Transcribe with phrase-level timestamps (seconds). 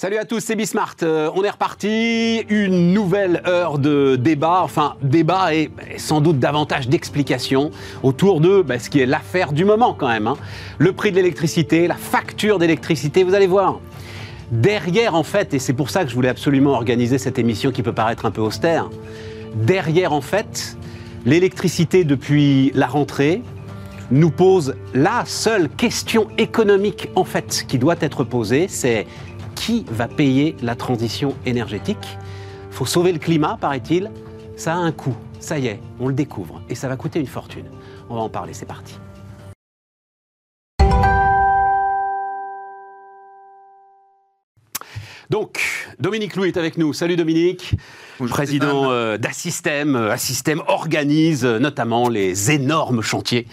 [0.00, 0.96] Salut à tous, c'est Bismart.
[1.02, 2.42] Euh, on est reparti.
[2.48, 7.70] Une nouvelle heure de débat, enfin débat et, sans doute davantage d'explications
[8.02, 10.26] autour de bah, ce qui est l'affaire du moment quand même.
[10.26, 10.38] hein.
[10.78, 13.78] Le prix de l'électricité, la facture d'électricité, vous allez voir.
[14.50, 17.82] Derrière en fait, et c'est pour ça que je voulais absolument organiser cette émission qui
[17.82, 18.88] peut paraître un peu austère,
[19.54, 20.78] derrière en fait,
[21.26, 23.42] l'électricité depuis la rentrée,
[24.10, 29.06] nous pose la seule question économique en fait qui doit être posée, c'est
[29.60, 32.16] qui va payer la transition énergétique
[32.70, 34.10] Faut sauver le climat, paraît-il.
[34.56, 35.14] Ça a un coût.
[35.38, 37.66] Ça y est, on le découvre et ça va coûter une fortune.
[38.08, 38.94] On va en parler, c'est parti.
[45.28, 45.60] Donc,
[45.98, 46.94] Dominique Louis est avec nous.
[46.94, 47.74] Salut Dominique,
[48.28, 49.96] président euh, d'Assystem.
[49.96, 53.46] Euh, Assystem organise euh, notamment les énormes chantiers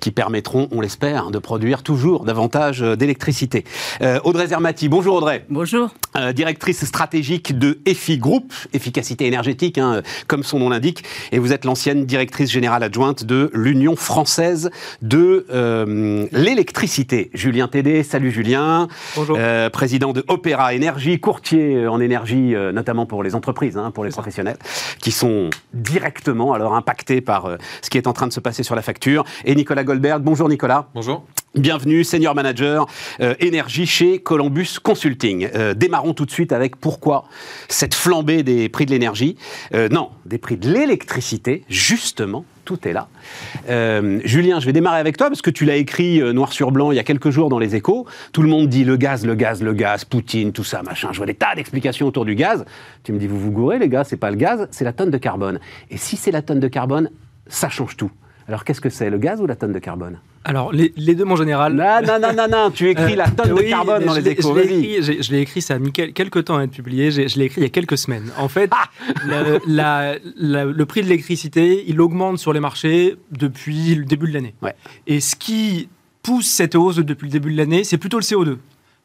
[0.00, 3.64] qui permettront, on l'espère, de produire toujours davantage euh, d'électricité.
[4.02, 5.44] Euh, Audrey Zermati, bonjour Audrey.
[5.48, 5.90] Bonjour.
[6.16, 11.52] Euh, directrice stratégique de EFI Group, efficacité énergétique, hein, comme son nom l'indique, et vous
[11.52, 14.70] êtes l'ancienne directrice générale adjointe de l'Union française
[15.02, 17.30] de euh, l'électricité.
[17.34, 18.88] Julien Tédé, salut Julien.
[19.14, 19.36] Bonjour.
[19.38, 24.04] Euh, président de Opéra Énergie, courtier en énergie, euh, notamment pour les entreprises, hein, pour
[24.04, 24.56] les professionnels,
[25.00, 28.62] qui sont directement alors impactés par euh, ce qui est en train de se passer
[28.62, 29.24] sur la facture.
[29.44, 30.88] Et Nicolas Goldberg, bonjour Nicolas.
[30.94, 31.24] Bonjour.
[31.56, 32.86] Bienvenue, senior manager
[33.20, 35.50] euh, énergie chez Columbus Consulting.
[35.54, 37.24] Euh, démarrons tout de suite avec pourquoi
[37.68, 39.36] cette flambée des prix de l'énergie.
[39.90, 43.08] Non, des prix de l'électricité, justement, tout est là.
[43.68, 46.70] Euh, Julien, je vais démarrer avec toi parce que tu l'as écrit euh, noir sur
[46.70, 48.06] blanc il y a quelques jours dans les échos.
[48.32, 51.08] Tout le monde dit le gaz, le gaz, le gaz, Poutine, tout ça, machin.
[51.10, 52.64] Je vois des tas d'explications autour du gaz.
[53.02, 55.10] Tu me dis, vous vous gourrez, les gars, c'est pas le gaz, c'est la tonne
[55.10, 55.58] de carbone.
[55.90, 57.10] Et si c'est la tonne de carbone,
[57.48, 58.12] ça change tout.
[58.50, 60.18] Alors qu'est-ce que c'est, le gaz ou la tonne de carbone?
[60.42, 61.72] Alors, les, les deux, mon général.
[61.74, 64.14] non, non, non, non, non, tu écris Euh, la tonne oui, de carbone mais dans
[64.14, 64.52] les échos.
[64.56, 67.12] Je l'ai écrit, je l'ai écrit, ça a mis quel- quelques temps à être publié.
[67.12, 68.32] Je l'ai écrit il y a quelques semaines.
[68.38, 68.88] En fait, Ah
[69.24, 74.26] le, la- la- le prix de l'électricité, il augmente sur les marchés depuis le début
[74.26, 74.54] de l'année.
[74.62, 74.74] Ouais.
[75.06, 75.88] Et ce qui
[76.22, 78.56] pousse cette hausse depuis le début de l'année, c'est plutôt le CO2.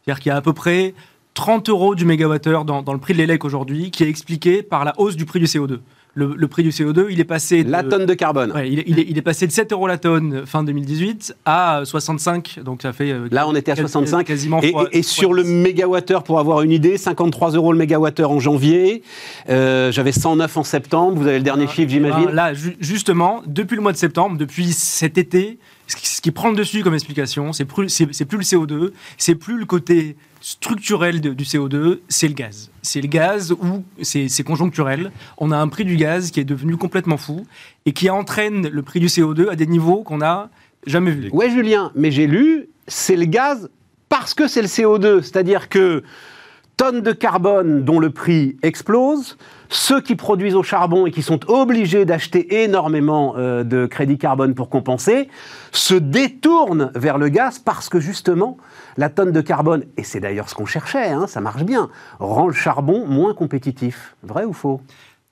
[0.03, 0.96] C'est-à-dire qu'il y a à peu près
[1.36, 4.86] 30 euros du mégawattheure dans, dans le prix de l'élec aujourd'hui, qui est expliqué par
[4.86, 5.80] la hausse du prix du CO2.
[6.18, 8.53] Le, le prix du CO2, il est passé de, La tonne de carbone.
[8.53, 11.36] Ouais, il, est, il est- il est passé de 7 euros la tonne fin 2018
[11.44, 13.12] à 65, donc ça fait...
[13.12, 14.24] euh, Là, on était à quasi- 65.
[14.25, 15.50] Quasiment Et, fois- et- et fois sur le 10.
[15.50, 19.04] mégawattheure, pour avoir une idée, 53 euros le mégawattheure en janvier.
[19.50, 21.18] Euh, J'avais 109 en septembre.
[21.18, 24.38] Vous avez le dernier chiffre, j'imagine Ben, Là, ju- justement, depuis le mois de septembre,
[24.38, 28.44] depuis cet été, ce qui, prend le dessus comme explication, c'est plus, c'est- plus le
[28.44, 32.72] CO2, c'est plus le côté structurel du CO2, c'est le gaz.
[32.81, 35.12] C'est le gaz ou c'est c'est conjoncturel.
[35.38, 37.45] On a un prix du gaz qui est devenu complètement fou
[37.85, 40.50] et qui entraîne le prix du CO2 à des niveaux qu'on n'a
[40.88, 41.29] jamais vus.
[41.31, 43.69] Ouais, Julien, mais j'ai lu, c'est le gaz
[44.09, 45.22] parce que c'est le CO2.
[45.22, 46.03] C'est-à-dire que
[46.78, 49.38] tonnes de carbone dont le prix explose,
[49.70, 54.53] ceux qui produisent au charbon et qui sont obligés d'acheter énormément euh, de crédits carbone
[54.56, 55.30] pour compenser,
[55.72, 58.58] se détournent vers le gaz parce que justement,
[58.98, 61.90] la tonne de carbone, et c'est d'ailleurs ce qu'on cherchait, hein, ça marche bien,
[62.20, 64.16] rend le charbon moins compétitif.
[64.24, 64.81] Vrai ou faux?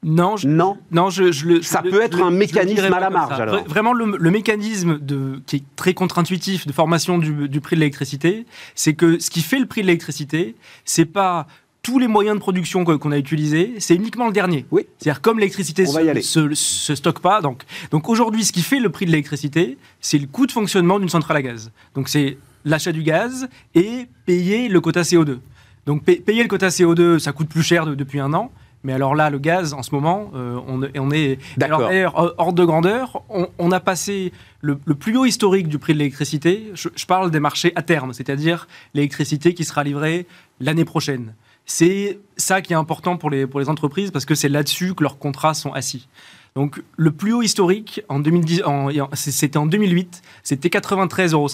[0.06, 0.78] Non, je, Non.
[0.92, 3.56] non, je, je le- Ça je peut le- être un mécanisme à la marge, alors.
[3.62, 7.78] Vra- Vraiment, le, le mécanisme de, qui est très contre-intuitif de formation du, du prix
[7.78, 8.46] de l'électricité,
[8.76, 11.48] c'est que ce qui fait le prix de l'électricité, c'est pas
[11.84, 14.66] tous les moyens de production qu'on a utilisés, c'est uniquement le dernier.
[14.72, 14.88] Oui.
[14.98, 15.92] C'est-à-dire comme l'électricité se,
[16.24, 20.18] se, se stocke pas, donc, donc aujourd'hui, ce qui fait le prix de l'électricité, c'est
[20.18, 21.72] le coût de fonctionnement d'une centrale à gaz.
[21.94, 25.40] Donc c'est l'achat du gaz et payer le quota CO2.
[25.86, 28.50] Donc pa- payer le quota CO2, ça coûte plus cher de- depuis un an.
[28.86, 31.38] Mais alors là, le gaz, en ce moment, euh, on, on est...
[31.62, 35.68] Alors, d'ailleurs, hors- hors de grandeur, on, on a passé le, le plus haut historique
[35.70, 36.72] du prix de l'électricité.
[36.74, 40.26] Je, je parle des marchés à terme, c'est-à-dire l'électricité qui sera livrée
[40.60, 41.34] l'année prochaine.
[41.66, 45.04] C'est ça qui est important pour les, pour les entreprises parce que c'est là-dessus que
[45.04, 46.08] leurs contrats sont assis.
[46.56, 51.48] Donc le plus haut historique, en 2010, en- c'était en 2008, c'était 93,50 euros.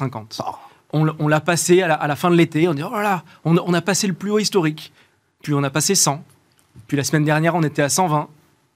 [0.91, 2.91] On, l- on l'a passé à la, à la fin de l'été, on dit oh
[2.91, 4.91] là là, on, on a passé le plus haut historique.
[5.43, 6.21] Puis on a passé 100.
[6.87, 8.27] Puis la semaine dernière, on était à 120.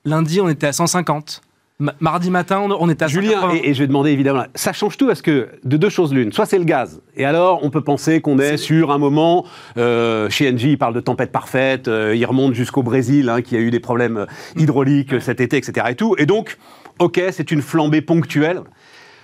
[0.06, 1.41] Lundi, on était à 150.
[1.80, 3.54] Ma- mardi matin, on, était à Julien, 180.
[3.64, 6.31] et, et je vais demander évidemment, ça change tout parce que de deux choses l'une,
[6.31, 9.44] soit c'est le gaz, et alors on peut penser qu'on est sur un moment,
[9.78, 13.56] euh, chez Engie, il parle de tempête parfaite, euh, il remonte jusqu'au Brésil, hein, qui
[13.56, 14.25] a eu des problèmes euh,
[14.56, 15.88] hydrauliques euh, cet été, etc.
[15.90, 16.16] Et, tout.
[16.20, 16.58] et donc,
[17.00, 18.62] ok, c'est une flambée ponctuelle.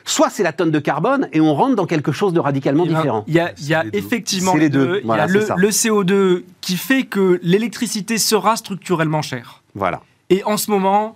[0.04, 2.96] Soit c'est la tonne de carbone et on rentre dans quelque chose de radicalement ben,
[2.96, 3.24] différent.
[3.28, 3.98] Il y a, il y a C'est les deux.
[4.00, 4.96] effectivement les deux.
[4.98, 5.56] Il y Voilà, a c'est le, ça.
[5.56, 9.62] le CO2 qui fait que l'électricité sera structurellement chère.
[9.76, 10.02] Voilà.
[10.32, 11.16] Et en ce moment,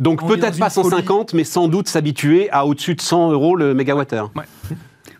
[0.00, 0.90] Donc peut-être pas une folie.
[0.90, 4.30] 150, mais sans doute s'habituer à au-dessus de 100 euros le mégawattheure.
[4.36, 4.44] Ouais,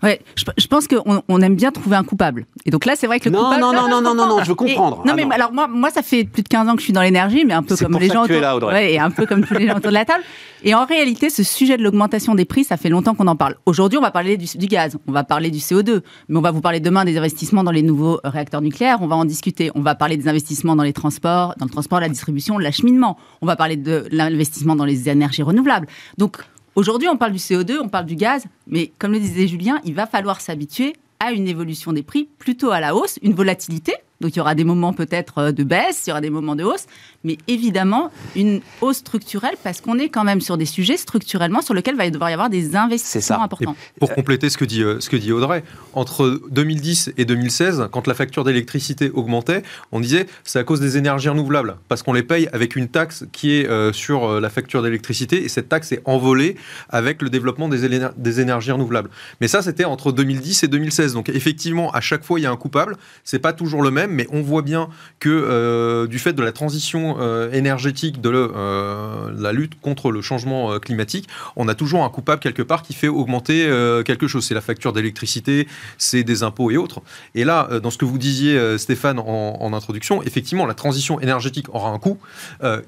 [0.02, 2.46] je, je pense qu'on on aime bien trouver un coupable.
[2.64, 3.60] Et donc là, c'est vrai que le Non, coupable.
[3.60, 4.98] non, non, non, non, non, non, je veux Et- comprendre.
[4.98, 5.30] non, Ah mais non.
[5.30, 7.54] alors moi, moi, ça fait plus de 15 ans que je suis dans l'énergie, mais
[7.54, 8.72] un peu comme les ça gens que tu es autour, là, Audrey.
[8.74, 10.22] Ouais, et un peu comme tous les gens autour de la table.
[10.64, 13.54] Et en réalité, ce sujet de l'augmentation des prix, ça fait longtemps qu'on en parle.
[13.66, 16.50] Aujourd'hui, on va parler du, du gaz, on va parler du CO2, mais on va
[16.50, 18.98] vous parler demain des investissements dans les nouveaux réacteurs nucléaires.
[19.00, 19.70] On va en discuter.
[19.76, 23.16] On va parler des investissements dans les transports, dans le transport, la distribution, l'acheminement.
[23.40, 25.86] On va parler de l'investissement dans les énergies renouvelables.
[26.18, 26.38] Donc
[26.78, 29.94] aujourd'hui, on parle du CO2, on parle du gaz, mais comme le disait Julien, il
[29.94, 33.94] va falloir s'habituer à une évolution des prix plutôt à la hausse, une volatilité.
[34.20, 36.56] Donc il y aura des moments peut-être euh, de baisse, il y aura des moments
[36.56, 36.86] de hausse,
[37.22, 41.74] mais évidemment une hausse structurelle parce qu'on est quand même sur des sujets structurellement sur
[41.74, 43.76] lesquels il va devoir y avoir des investissements importants.
[44.00, 45.62] Pour compléter ce que, dit, euh, ce que dit Audrey,
[45.92, 49.62] entre 2010 et 2016, quand la facture d'électricité augmentait,
[49.92, 53.24] on disait c'est à cause des énergies renouvelables, parce qu'on les paye avec une taxe
[53.32, 56.56] qui est euh, sur la facture d'électricité, et cette taxe est envolée
[56.88, 59.10] avec le développement des, des énergies renouvelables.
[59.40, 61.14] Mais ça, c'était entre 2010 et 2016.
[61.14, 62.96] Donc effectivement, à chaque fois, il y a un coupable.
[63.24, 64.88] C'est pas toujours le même, mais on voit bien
[65.20, 70.22] que euh, du fait de la transition euh, énergétique, de euh, la lutte contre le
[70.22, 73.68] changement climatique, on a toujours un coupable quelque part qui fait augmenter
[74.04, 74.44] quelque chose.
[74.44, 75.66] C'est la facture d'électricité,
[75.98, 77.00] c'est des impôts et autres.
[77.34, 81.90] Et là, dans ce que vous disiez, Stéphane, en, introduction, effectivement, la transition énergétique aura
[81.90, 82.18] un coût.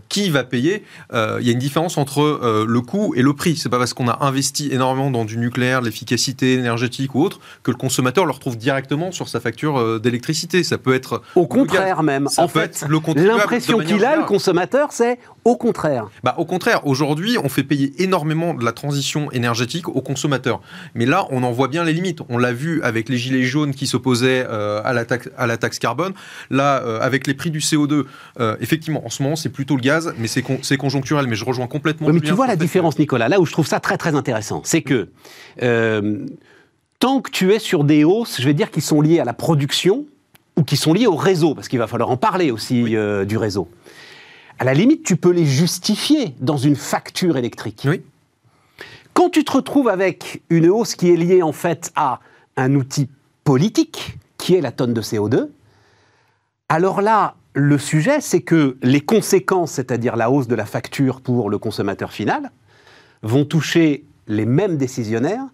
[0.08, 0.84] Qui va payer?
[1.12, 3.56] Il y a une différence entre le coût et le prix.
[3.56, 7.70] C'est pas parce qu'on a investi énormément dans du nucléaire, l'efficacité énergétique ou autre, que
[7.70, 10.62] le consommateur le retrouve directement sur sa facture d'électricité.
[10.64, 12.28] Ça peut être Au contraire même.
[12.36, 12.84] En fait,
[13.16, 16.08] l'impression qu'il a, le consommateur, c'est au contraire.
[16.22, 20.60] Bah, au contraire, aujourd'hui, on fait payer énormément de la transition énergétique aux consommateurs.
[20.94, 22.20] Mais là, on en voit bien les limites.
[22.28, 25.56] On l'a vu avec les gilets jaunes qui s'opposaient euh, à, la taxe, à la
[25.56, 26.12] taxe carbone.
[26.50, 28.04] Là, euh, avec les prix du CO2,
[28.38, 31.26] euh, effectivement, en ce moment, c'est plutôt le gaz, mais c'est con- c'est conjoncturel.
[31.26, 32.08] Mais je rejoins complètement.
[32.08, 34.62] Oui, mais tu vois la différence, Nicolas, là où je trouve ça très très intéressant,
[34.64, 35.08] c'est que
[36.98, 39.32] tant que tu es sur des hausses, je vais dire, qui sont liées à la
[39.32, 40.04] production
[40.60, 42.94] ou qui sont liées au réseau, parce qu'il va falloir en parler aussi Oui.
[42.96, 43.68] euh, du réseau.
[44.58, 47.86] À la limite, tu peux les justifier dans une facture électrique.
[47.88, 48.02] Oui.
[49.14, 52.20] Quand tu te retrouves avec une hausse qui est liée en fait à
[52.58, 53.08] un outil
[53.42, 55.48] politique, qui est la tonne de CO2,
[56.68, 61.48] alors là, le sujet, c'est que les conséquences, c'est-à-dire la hausse de la facture pour
[61.48, 62.50] le consommateur final,
[63.22, 65.46] vont toucher les mêmes décisionnaires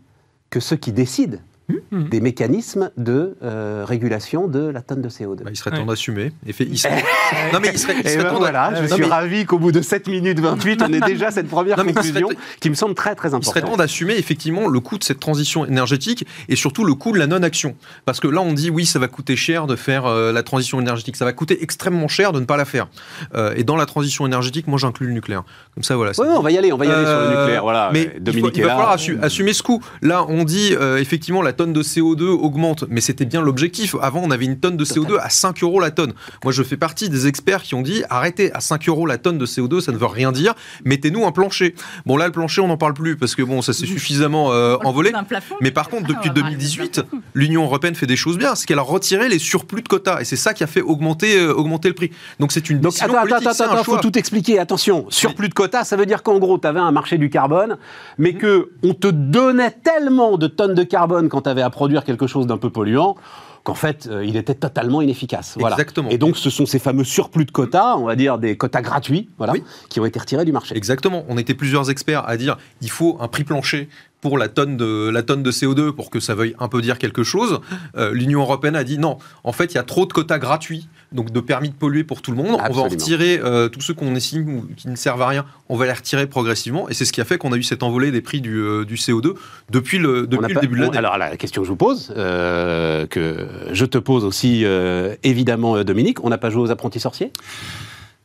[0.51, 2.09] que ceux qui décident Mhm.
[2.11, 5.43] des mécanismes de euh, régulation de la tonne de CO2.
[5.43, 5.87] Bah, il serait temps Ouais.
[5.87, 6.33] d'assumer.
[6.47, 7.03] Il serait-
[7.53, 9.73] non, mais il serait, il ben temps voilà, je Non, suis mais- ravi qu'au bout
[9.73, 12.29] de 7 minutes 28, on ait déjà cette première Non, il serait- conclusion
[12.61, 13.79] qui me semble très très Il serait temps importante.
[13.79, 17.75] d'assumer effectivement le coût de cette transition énergétique et surtout le coût de la non-action.
[18.05, 20.81] Parce que là, on dit oui, ça va coûter cher de faire euh, la transition
[20.81, 21.17] énergétique.
[21.17, 22.87] Ça va coûter extrêmement cher de ne pas la faire.
[23.35, 25.43] Euh, et dans la transition énergétique, moi, j'inclus le nucléaire.
[25.75, 26.13] Comme ça, voilà.
[26.19, 27.63] Ouais, on va y aller, on va y aller sur le nucléaire.
[27.63, 29.83] Voilà, mais il, faut- Dominique il est va falloir assu- assumer ce coût.
[30.03, 33.97] Là, on dit euh, effectivement la tonne de CO2 augmente, mais c'était bien l'objectif.
[34.01, 36.13] Avant, on avait une tonne de CO2 à 5 euros la tonne.
[36.45, 39.39] Moi, je fais partie des experts qui ont dit arrêtez, à 5 euros la tonne
[39.39, 40.55] de CO2, ça ne veut rien dire.
[40.85, 41.75] Mettez-nous un plancher.
[42.05, 44.77] Bon, là, le plancher, on n'en parle plus parce que bon, ça s'est suffisamment euh,
[44.85, 45.13] envolé.
[45.29, 45.57] Plafond.
[45.61, 47.23] Mais par contre, Ah, depuis on va parler de 2018, plafond.
[47.35, 50.25] l'Union européenne fait des choses bien, c'est qu'elle a retiré les surplus de quotas, et
[50.25, 52.11] c'est ça qui a fait augmenter, euh, augmenter le prix.
[52.39, 54.59] Donc c'est une Donc décision attends, attends, politique, attends, faut tout expliquer.
[54.59, 57.77] Attention, surplus de quotas, ça veut dire qu'en gros, tu avais un marché du carbone,
[58.19, 62.05] mais que on te donnait tellement de tonnes de carbone quand tu avais à produire
[62.05, 63.17] quelque chose d'un peu polluant
[63.63, 65.57] qu'en fait, euh, il était totalement inefficace.
[65.59, 65.75] Voilà.
[65.75, 66.09] Exactement.
[66.11, 69.29] Et donc, ce sont ces fameux surplus de quotas, on va dire des quotas gratuits,
[69.39, 69.65] voilà, Oui.
[69.89, 70.77] qui ont été retirés du marché.
[70.77, 71.25] Exactement.
[71.29, 73.89] On était plusieurs experts à dire il faut un prix plancher
[74.27, 76.99] pour la tonne de, la tonne de CO2 pour que ça veuille un peu dire
[76.99, 77.61] quelque chose.
[77.97, 80.89] Euh, L'Union européenne a dit non, en fait, il y a trop de quotas gratuits,
[81.13, 82.59] donc de permis de polluer pour tout le monde.
[82.69, 85.45] On va en retirer euh, tous ceux qu'on estime ou qui ne servent à rien,
[85.69, 86.89] on va les retirer progressivement.
[86.89, 88.85] Et c'est ce qui a fait qu'on a eu cette envolée des prix du, euh,
[88.85, 89.35] du CO2
[89.71, 90.99] depuis le, On depuis n'a le pas- début de l'année.
[90.99, 95.85] Alors, la question que je vous pose, euh, que je te pose aussi, euh, évidemment,
[95.85, 97.31] Dominique, on n'a pas joué aux apprentis sorciers?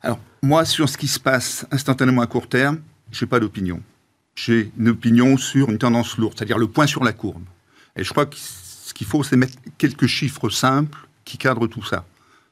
[0.01, 2.79] Alors, moi, sur ce qui se passe instantanément à court terme,
[3.11, 3.81] j'ai pas d'opinion.
[4.35, 7.43] J'ai une opinion sur une tendance lourde, c'est-à-dire le point sur la courbe.
[7.95, 11.83] Et je crois que ce qu'il faut, c'est mettre quelques chiffres simples qui cadrent tout
[11.83, 12.05] ça.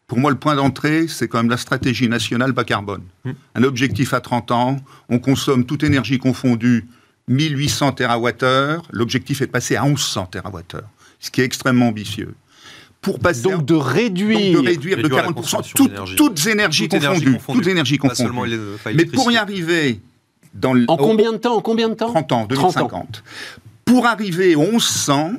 [0.08, 3.04] Pour moi, le point d'entrée, c'est quand même la stratégie nationale bas carbone.
[3.26, 3.32] Mmh.
[3.56, 6.88] Un objectif à 30 ans, on consomme toute énergie confondue
[7.30, 10.82] 1800 TWh, l'objectif est de passer à 1100 TWh,
[11.20, 12.34] ce qui est extrêmement ambitieux.
[13.02, 14.56] Pour passer Donc, de réduire.
[14.56, 17.34] donc de réduire de réduire la 40% consommation toutes, toutes énergies Toute énergie confondues.
[17.38, 17.60] confondue.
[17.60, 18.58] Toutes énergies confondues.
[18.84, 20.02] pas Mais pour y arriver
[20.60, 22.72] dans En combien de temps En combien de temps 30 ans, 30 ans.
[22.72, 23.24] 2050.
[23.86, 25.32] Pour arriver aux 1100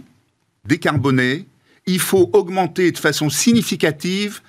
[0.65, 1.47] décarbonés,
[1.87, 4.41] il faut augmenter de façon significative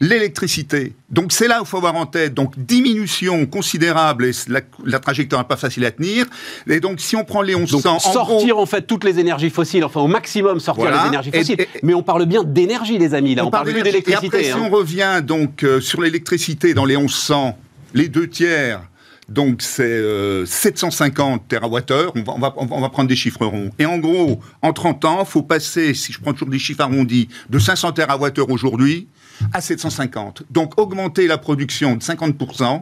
[0.00, 0.92] l'électricité.
[1.10, 5.00] Donc c'est là où il faut avoir en tête, donc diminution considérable, et la, la
[5.00, 6.26] trajectoire n'est pas facile à tenir.
[6.68, 7.76] Et donc si on prend les 1100...
[7.78, 11.02] Donc en sortir gros, en fait toutes les énergies fossiles, enfin au maximum sortir Voilà.
[11.02, 11.60] les énergies fossiles.
[11.60, 13.34] et- Mais on parle bien d'énergie, les amis.
[13.34, 13.98] Là, on, parle plus d'énergie.
[13.98, 14.26] Et d'électricité.
[14.36, 14.62] après, si hein.
[14.62, 17.58] on revient donc euh, sur l'électricité dans les 1100,
[17.94, 18.82] les deux tiers,
[19.28, 21.56] donc c'est euh, 750 TWh,
[22.14, 23.70] on va, on, va, on va prendre des chiffres ronds.
[23.78, 27.28] Et en gros, en 30 ans, faut passer, si je prends toujours des chiffres arrondis,
[27.50, 29.08] de 500 TWh aujourd'hui
[29.52, 30.42] à 750.
[30.50, 32.80] Donc augmenter la production de 50%,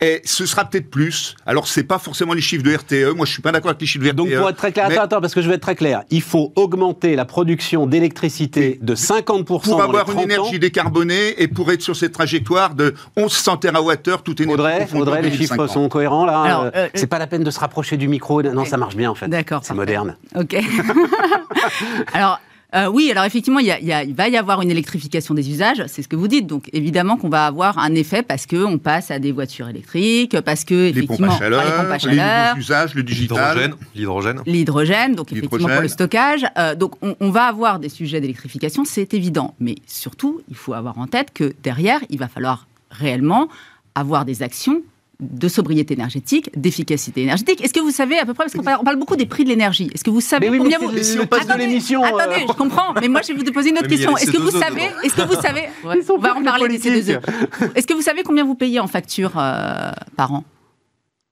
[0.00, 1.34] et ce sera peut-être plus.
[1.46, 3.86] Alors c'est pas forcément les chiffres de RTE, moi je suis pas d'accord avec les
[3.86, 4.16] chiffres de RTE.
[4.16, 6.02] Donc pour être très clair, mais- attends, attends, parce que je vais être très clair,
[6.10, 10.56] il faut augmenter la production d'électricité de 50% pour dans avoir les une 30 énergie
[10.56, 10.58] ans.
[10.60, 15.30] décarbonée et pour être sur cette trajectoire de 1100 TWh, tout énergie Audrey, Audrey, les
[15.30, 15.70] chiffres 2050.
[15.70, 16.42] sont cohérents là.
[16.42, 18.42] Alors, euh, euh, c'est pas la peine de se rapprocher du micro.
[18.42, 19.28] Non, ça marche bien en fait.
[19.28, 20.16] D'accord, C'est moderne.
[20.34, 20.56] Ok.
[22.12, 22.40] alors,
[22.74, 24.70] euh, oui, alors effectivement, il, y a- il y a- il va y avoir une
[24.70, 26.46] électrification des usages, c'est ce que vous dites.
[26.46, 30.64] Donc, évidemment qu'on va avoir un effet parce qu'on passe à des voitures électriques, parce
[30.64, 33.38] que, Les pompes effectivement, à chaleur, les pompes à les chaleur, nouveaux usages, le digital.
[33.56, 34.42] L'hydrogène, l'hydrogène.
[34.46, 36.44] l'hydrogène, donc effectivement pour le stockage.
[36.58, 39.54] Euh, donc, on, on va avoir des sujets d'électrification, c'est évident.
[39.60, 43.48] Mais surtout, il faut avoir en tête que derrière, il va falloir réellement
[43.94, 44.82] avoir des actions
[45.20, 47.62] de sobriété énergétique, d'efficacité énergétique.
[47.62, 49.90] Est-ce que vous savez à peu près, parce qu'on parle, beaucoup des prix de l'énergie,
[49.94, 50.92] est-ce que vous savez Mais oui, mais combien c'est vous...
[50.92, 52.02] le- si le on passe titre de Attendez, l'émission.
[52.04, 54.16] euh, Attendez, je comprends, mais moi je vais vous poser une autre Mais question.
[54.16, 55.62] Est-ce que vous C2E savez, est-ce que vous savez,
[56.08, 57.14] on va en parler des politiques.
[57.16, 57.70] C2E.
[57.74, 60.44] Est-ce que vous savez combien vous payez en facture euh, par an?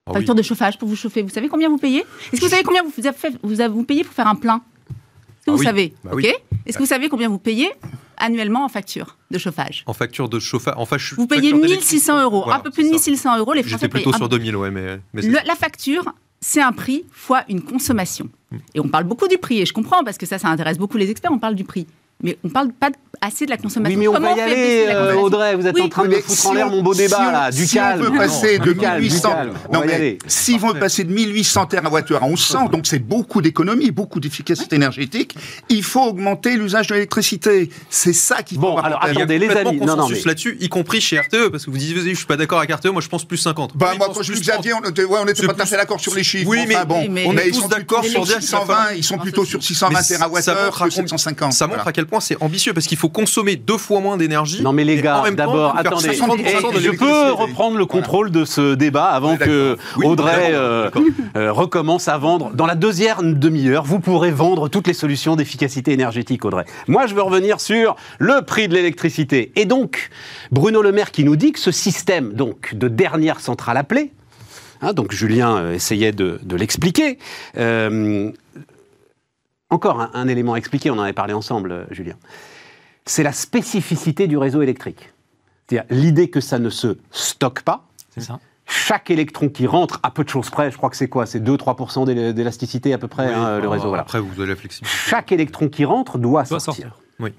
[0.07, 0.15] Ah oui.
[0.17, 1.23] Facture de chauffage pour vous chauffer.
[1.23, 2.05] Vous savez combien vous payez?
[2.33, 4.35] Est-ce que vous savez combien vous, avez fait- vous, avez- vous payez pour faire un
[4.37, 4.63] plein?
[5.49, 5.67] Que Ah vous oui.
[5.67, 6.21] savez Bah Ok.
[6.23, 6.33] oui.
[6.67, 7.69] Est-ce que vous savez combien vous payez
[8.17, 10.75] annuellement en facture de chauffage En facture de chauffage.
[10.77, 13.11] En fa- Vous payez facture 1600 euros, Voilà, un peu plus de c'est ça.
[13.11, 13.53] 1600 euros.
[13.55, 14.99] Les Français J'étais plutôt payent sur 2000, ouais, mais.
[15.15, 18.29] mais le- la facture, c'est un prix fois une consommation.
[18.75, 20.97] Et on parle beaucoup du prix, et je comprends, parce que ça, ça intéresse beaucoup
[20.97, 21.87] les experts, on parle du prix.
[22.21, 23.95] Mais on parle pas assez de la consommation.
[23.97, 25.55] Oui, mais on Comment va y aller, la euh, Audrey.
[25.55, 25.83] Vous êtes Oui.
[25.83, 27.27] en train de Oui, me mais foutre si en l'air on- mon beau si débat
[27.29, 27.51] on- là.
[27.53, 28.03] Du si on calme.
[28.03, 29.53] veut passer Non, de du calme, du 1800 calme.
[29.69, 33.41] On Non, mais si on veut passer de 1800 TWh à 1100, donc c'est beaucoup
[33.41, 35.37] d'économies, beaucoup d'efficacité énergétique,
[35.69, 37.71] il faut augmenter l'usage de l'électricité.
[37.89, 39.11] C'est ça qu'il faut Bon, alors, en tête.
[39.13, 41.49] Il y a Attendez, les amis, non, non, consensus mais- là-dessus, y compris chez RTE,
[41.51, 43.77] parce que vous disiez, je suis pas d'accord avec RTE, moi je pense plus 50.
[43.77, 45.63] Bah, Ils moi, quand je dis Xavier, on était, ouais, on était C'est pas tout
[45.63, 46.49] à fait d'accord sur les chiffres.
[46.49, 48.67] Oui, mais- bon, on est ils tous sont d'accord plutôt sur dire qu'il va 620,
[48.75, 50.03] falloir- ils sont plutôt sur c'est- 620 Mais
[50.43, 51.53] ça TWh montre à que com- 750.
[51.53, 54.63] Ça montre à quel point c'est ambitieux, parce qu'il faut consommer deux fois moins d'énergie.
[54.63, 58.45] Non mais les gars, d'abord, attendez, 50% de Et je peux reprendre le contrôle de
[58.45, 59.77] ce débat avant que.
[59.97, 60.91] Oui, Audrey euh,
[61.37, 62.51] euh, recommence à vendre.
[62.55, 66.65] Dans la deuxième demi-heure, vous pourrez vendre toutes les solutions d'efficacité énergétique, Audrey.
[66.87, 69.53] Moi, je veux revenir sur le prix de l'électricité.
[69.57, 70.11] Et donc,
[70.51, 74.13] Bruno Le Maire qui nous dit que ce système donc de dernière centrale appelée,
[74.81, 77.19] hein, donc Julien euh, essayait de, de l'expliquer.
[77.59, 78.31] euh,
[79.71, 82.15] encore un, un élément à expliquer, on en avait parlé ensemble, euh, Julien.
[83.05, 85.13] C'est la spécificité du réseau électrique.
[85.67, 87.85] C'est-à-dire l'idée que ça ne se stocke pas.
[88.15, 88.39] C'est ça.
[88.67, 91.25] Chaque électron qui rentre, à peu de choses près, je crois que c'est quoi?
[91.25, 93.89] C'est 2-3% d'éla- d'élasticité à peu près, Oui, hein, le réseau.
[93.89, 94.03] Voilà.
[94.03, 94.95] Après, vous avez la flexibilité.
[94.95, 96.85] Chaque électron qui rentre doit, Doit sortir.
[96.89, 97.01] sortir.
[97.21, 97.33] Oui.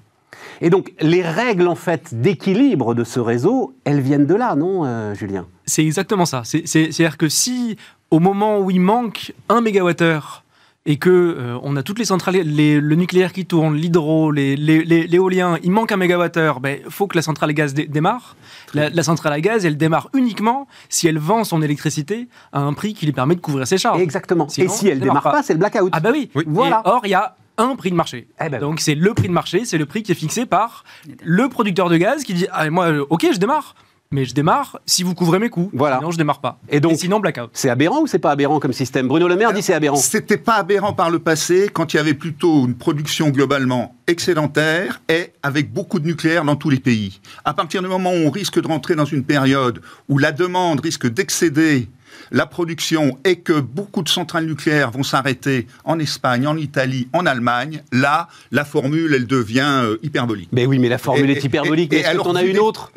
[0.60, 4.84] Et donc, les règles en fait d'équilibre de ce réseau, elles viennent de là, non,
[4.84, 5.46] euh, Julien?
[5.66, 6.42] C'est exactement ça.
[6.44, 7.76] C'est- c'est- C'est-à-dire que si,
[8.10, 10.42] au moment où il manque un mégawattheure
[10.86, 14.56] et que euh, on a toutes les centrales, les- le nucléaire qui tourne, l'hydro, les-
[14.56, 17.74] les- les- l'éolien, il manque un mégawattheure, il ben, faut que la centrale à gaz
[17.74, 18.34] dé- démarre.
[18.72, 22.72] La, la centrale à gaz, elle démarre uniquement si elle vend son électricité à un
[22.72, 24.00] prix qui lui permet de couvrir ses charges.
[24.00, 24.48] Exactement.
[24.48, 25.42] Sinon, Et si elle ça démarre démarre pas, pas.
[25.42, 25.90] c'est le blackout.
[25.92, 26.30] Ah bah oui.
[26.34, 26.44] Oui.
[26.46, 26.82] Voilà.
[26.84, 28.26] Et or, il y a un prix de marché.
[28.42, 30.84] Eh ben Donc c'est le prix de marché, c'est le prix qui est fixé par
[31.22, 33.74] le producteur de gaz qui dit ah, moi euh, ok je démarre,
[34.12, 35.70] mais je démarre si vous couvrez mes coûts.
[35.72, 35.98] Voilà.
[35.98, 36.58] Sinon je démarre pas.
[36.68, 37.50] Et donc- sinon blackout.
[37.52, 39.06] C'est aberrant ou c'est pas aberrant comme système?
[39.06, 39.94] Bruno Le Maire dit c'est aberrant.
[39.94, 45.00] C'était pas aberrant par le passé quand il y avait plutôt une production globalement excédentaire
[45.08, 47.20] et avec beaucoup de nucléaire dans tous les pays.
[47.44, 50.80] À partir du moment où on risque de rentrer dans une période où la demande
[50.80, 51.88] risque d'excéder
[52.30, 57.26] la production et que beaucoup de centrales nucléaires vont s'arrêter en Espagne, en Italie, en
[57.26, 60.48] Allemagne, là, la formule, elle devient euh, hyperbolique.
[60.52, 61.92] Mais oui, mais la formule Et- est hyperbolique.
[61.92, 62.92] Est-ce que t'en as une autre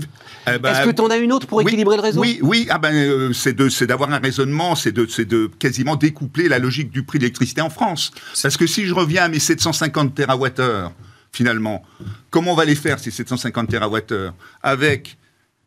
[0.48, 2.68] Eh ben, Est-ce que t'en as une autre pour oui, équilibrer le réseau Oui, oui,
[2.70, 6.92] ah ben, euh, c'est d'avoir un raisonnement, c'est de, c'est de quasiment découpler la logique
[6.92, 8.12] du prix de l'électricité en France.
[8.42, 10.90] Parce que si je reviens à mes 750 TWh,
[11.32, 11.84] finalement,
[12.30, 15.18] comment on va les faire ces 750 TWh Avec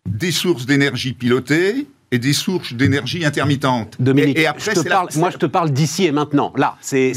[0.07, 3.97] des sources d'énergie pilotées, et des sources d'énergie intermittentes.
[3.99, 6.53] Dominique, et, et après, je te la- moi je te parle d'ici et maintenant.
[6.57, 7.13] Là, c'est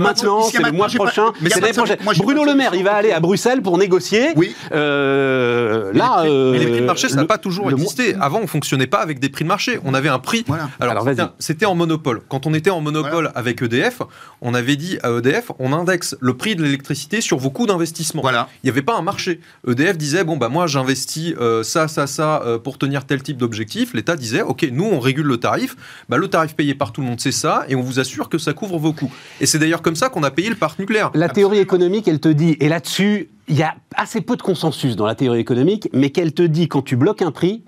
[0.00, 1.98] maintenant, c'est le mois prochain, c'est l'année prochaine.
[2.02, 4.28] Moi, Bruno Le Maire, il va aller à Bruxelles pour négocier.
[4.36, 4.54] Oui.
[4.72, 7.70] Euh, Mais là, les prix, mais les prix de euh, marché, ça n'a pas toujours
[7.70, 8.14] existé.
[8.20, 9.78] Avant, on fonctionnait pas avec des prix de marché.
[9.84, 10.44] On avait un prix.
[10.46, 10.68] Voilà.
[10.80, 11.26] Alors, Alors, c'était vas-y.
[11.26, 12.22] un- c'était en monopole.
[12.28, 14.02] Quand on était en monopole avec EDF,
[14.40, 18.22] on avait dit à EDF, on indexe le prix de l'électricité sur vos coûts d'investissement.
[18.22, 18.48] Voilà.
[18.62, 19.40] Il n'y avait pas un marché.
[19.68, 23.36] EDF disait, bon, bah, moi, j'investis euh, ça, ça, ça euh, pour tenir tel type
[23.36, 23.92] d'objectif.
[23.94, 25.76] L'État disait, OK, nous, on régule le tarif.
[26.08, 27.64] Bah, le tarif payé par tout le monde, c'est ça.
[27.68, 29.12] Et on vous assure que ça couvre vos coûts.
[29.40, 31.10] Et c'est d'ailleurs comme ça qu'on a payé le parc nucléaire.
[31.14, 34.96] La théorie économique, elle te dit, et là-dessus, il y a assez peu de consensus
[34.96, 37.64] dans la théorie économique, mais qu'elle te dit, quand tu bloques un prix,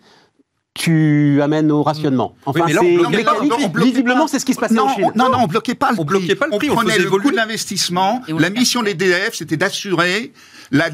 [0.76, 2.34] tu amènes au rationnement.
[2.46, 3.70] Enfin, mais là, on c'est bloquait pas, mécanique.
[3.76, 5.04] on visiblement, c'est ce qui se passait non, en Chine.
[5.14, 6.18] on- non, non, on bloquait pas le On prix.
[6.18, 8.23] bloquait pas le prix, on prenait faisait le coût de l'investissement.
[8.28, 10.32] On La mission des DF, c'était d'assurer
[10.71, 10.90] la,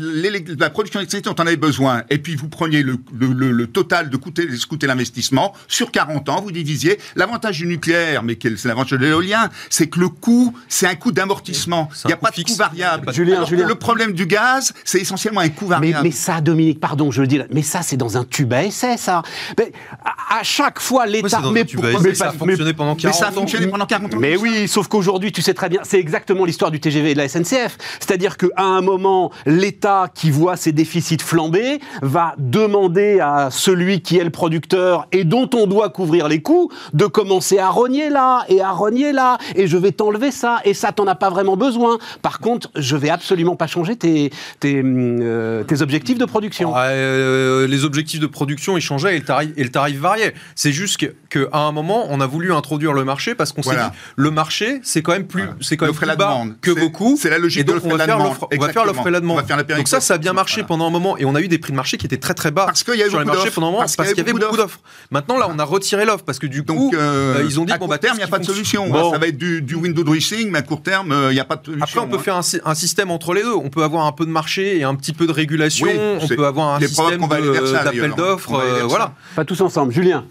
[0.70, 2.02] production d'électricité dont on avait besoin.
[2.10, 5.90] Et puis, vous preniez le, le- le- le total de coûter, de coûter l'investissement sur
[5.90, 6.98] 40 ans, vous divisiez.
[7.16, 10.94] L'avantage du nucléaire, mais quel- c'est l'avantage de l'éolien, c'est que le coût, c'est un
[10.94, 11.88] coût d'amortissement.
[12.04, 12.52] Il n'y a pas de fixe.
[12.52, 13.12] coût variable.
[13.12, 13.66] Julien, Julien.
[13.66, 16.00] Le problème du gaz, c'est essentiellement un coût variable.
[16.04, 18.64] mais ça, Dominique, pardon, je le dis, là, mais ça, c'est dans un tube à
[18.64, 19.22] essai, ça.
[19.58, 19.72] Mais
[20.04, 21.40] à, à chaque fois, l'État.
[21.52, 23.32] mais pourquoi- ça a mais- fonctionné pendant 40 Mais ça a ans.
[23.34, 24.18] fonctionné pendant 40 ans.
[24.20, 27.18] Mais oui, sauf qu'aujourd'hui, tu sais très bien, c'est exactement l'histoire du TGV et de
[27.18, 27.76] la SNCF.
[28.00, 29.30] C'est-à-dire qu'à un moment,
[29.70, 35.22] l'État qui voit ses déficits flamber va demander à celui qui est le producteur et
[35.22, 39.38] dont on doit couvrir les coûts de commencer à rogner là et à rogner là
[39.54, 41.98] et je vais t'enlever ça et ça t'en as pas vraiment besoin.
[42.20, 46.72] Par contre, je vais absolument pas changer tes tes, euh, tes objectifs de production.
[46.76, 50.34] Euh, les objectifs de production ils changeaient et le tarif, et le tarif variait.
[50.56, 53.84] C'est juste que- qu'à un moment, on a voulu introduire le marché parce qu'on Voilà.
[53.84, 55.56] s'est dit le marché, c'est quand même plus, Voilà.
[55.60, 56.54] c'est quand même L'offre et plus la bas demande.
[56.60, 57.16] que coûts.
[57.16, 59.38] c'est la logique et donc de on va faire on va l'offre et la demande.
[59.50, 60.68] Faire la donc ça, ça a bien marché Voilà.
[60.68, 62.52] pendant un moment et on a eu des prix de marché qui étaient très très
[62.52, 63.54] bas Parce qu'il y a eu sur les beaucoup marchés d'offres.
[63.56, 64.78] pendant un moment Parce parce qu'il y avait beaucoup d'offres.
[65.10, 67.72] Maintenant là, on a retiré l'offre parce que du coup, Donc, euh, ils ont dit
[67.72, 68.88] à bon court bah terme, il n'y a pas de solution.
[68.88, 69.10] Bon.
[69.10, 71.44] Ça va être du, du window dressing, mais à court terme, euh, il n'y a
[71.44, 71.82] pas de solution.
[71.84, 72.20] Après, on peut hein.
[72.20, 73.54] faire un, sy- un système entre les deux.
[73.54, 75.88] On peut avoir un peu de marché et un petit peu de régulation.
[75.88, 78.54] Oui, on peut avoir un système d'appel d'offres.
[78.54, 79.14] Euh, voilà.
[79.34, 79.92] Pas tous ensemble.
[79.92, 80.24] Julien.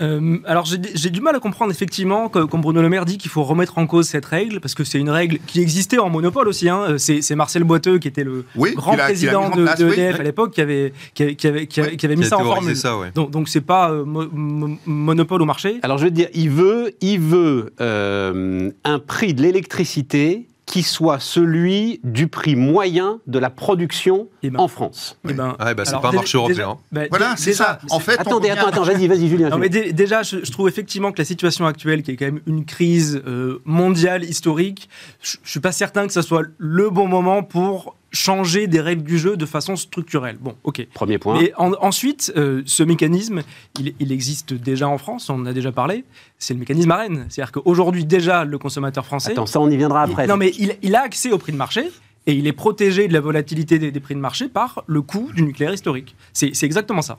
[0.00, 3.30] Euh, alors j'ai du mal à comprendre effectivement, que- comme Bruno Le Maire dit qu'il
[3.30, 6.48] faut remettre en cause cette règle, parce que c'est une règle qui existait en monopole
[6.48, 6.68] aussi.
[6.68, 6.80] hein.
[6.90, 9.92] Euh, C'est Marcel Boiteux qui était le Oui, grand a- président de, place, de oui.
[9.92, 12.38] EDF à l'époque qui avait, qui avait, qui avait, qui avait- qui avait mis ça
[12.38, 12.76] en formule.
[12.76, 13.10] ça, ouais.
[13.14, 15.78] Donc c'est pas euh, mo- mo- monopole au marché.
[15.82, 21.20] Alors je veux dire, il veut, il veut euh, un prix de l'électricité qui soit
[21.20, 24.58] celui du prix moyen de la production Eh ben.
[24.60, 25.18] en France.
[25.28, 26.54] Eh ben, Ouais, bah, c'est alors, pas un marché européen.
[26.56, 27.78] déjà- bah, Voilà, c'est ça.
[27.90, 29.50] En fait, Attendez, attends, attends, vas-y, vas-y, Julien.
[29.50, 32.40] Non, mais déjà, je, je trouve effectivement que la situation actuelle, qui est quand même
[32.46, 34.88] une crise euh, mondiale, historique,
[35.22, 39.02] je, je suis pas certain que ce soit le bon moment pour changer des règles
[39.02, 40.38] du jeu de façon structurelle.
[40.40, 40.86] Bon, ok.
[40.94, 41.38] Premier point.
[41.56, 43.42] En- ensuite, euh, ce mécanisme,
[43.78, 46.04] il, il existe déjà en France, on en a déjà parlé,
[46.38, 47.26] c'est le mécanisme AREN.
[47.28, 50.26] C'est-à-dire qu'aujourd'hui, déjà, le consommateur français, Attends, ça on y viendra après.
[50.26, 51.90] non, mais il, il a accès au prix de marché
[52.26, 55.30] et il est protégé de la volatilité des, des prix de marché par le coût
[55.34, 56.14] du nucléaire historique.
[56.32, 57.18] C'est exactement ça.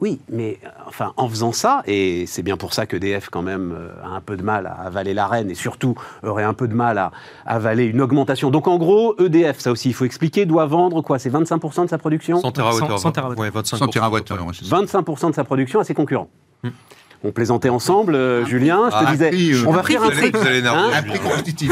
[0.00, 3.40] Oui, mais euh, enfin, en faisant ça, et c'est bien pour ça que DF quand
[3.40, 6.68] même euh, a un peu de mal à avaler l'arène et surtout aurait un peu
[6.68, 7.12] de mal à
[7.46, 8.50] avaler une augmentation.
[8.50, 11.18] Donc en gros, EDF, ça aussi il faut expliquer, doit vendre quoi?
[11.18, 12.40] C'est 25% de sa production?
[12.40, 12.72] 100 TWh.
[12.72, 13.38] 100 100 TWh.
[13.38, 14.20] Ouais, 25 100 TWh, ouais,
[14.52, 14.76] c'est ça.
[14.76, 16.28] 25% de sa production à ses concurrents.
[17.26, 20.04] On plaisantait ensemble, euh, Julien, je te Ah, disais, prix, euh, on va prix faire
[20.04, 20.36] un truc.
[20.36, 20.90] Hein.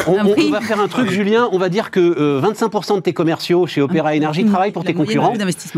[0.09, 1.49] On, va faire un truc, Julien.
[1.53, 4.89] On va dire que euh, 25% de tes commerciaux chez Opéra Énergie travaillent pour La
[4.89, 5.33] tes concurrents.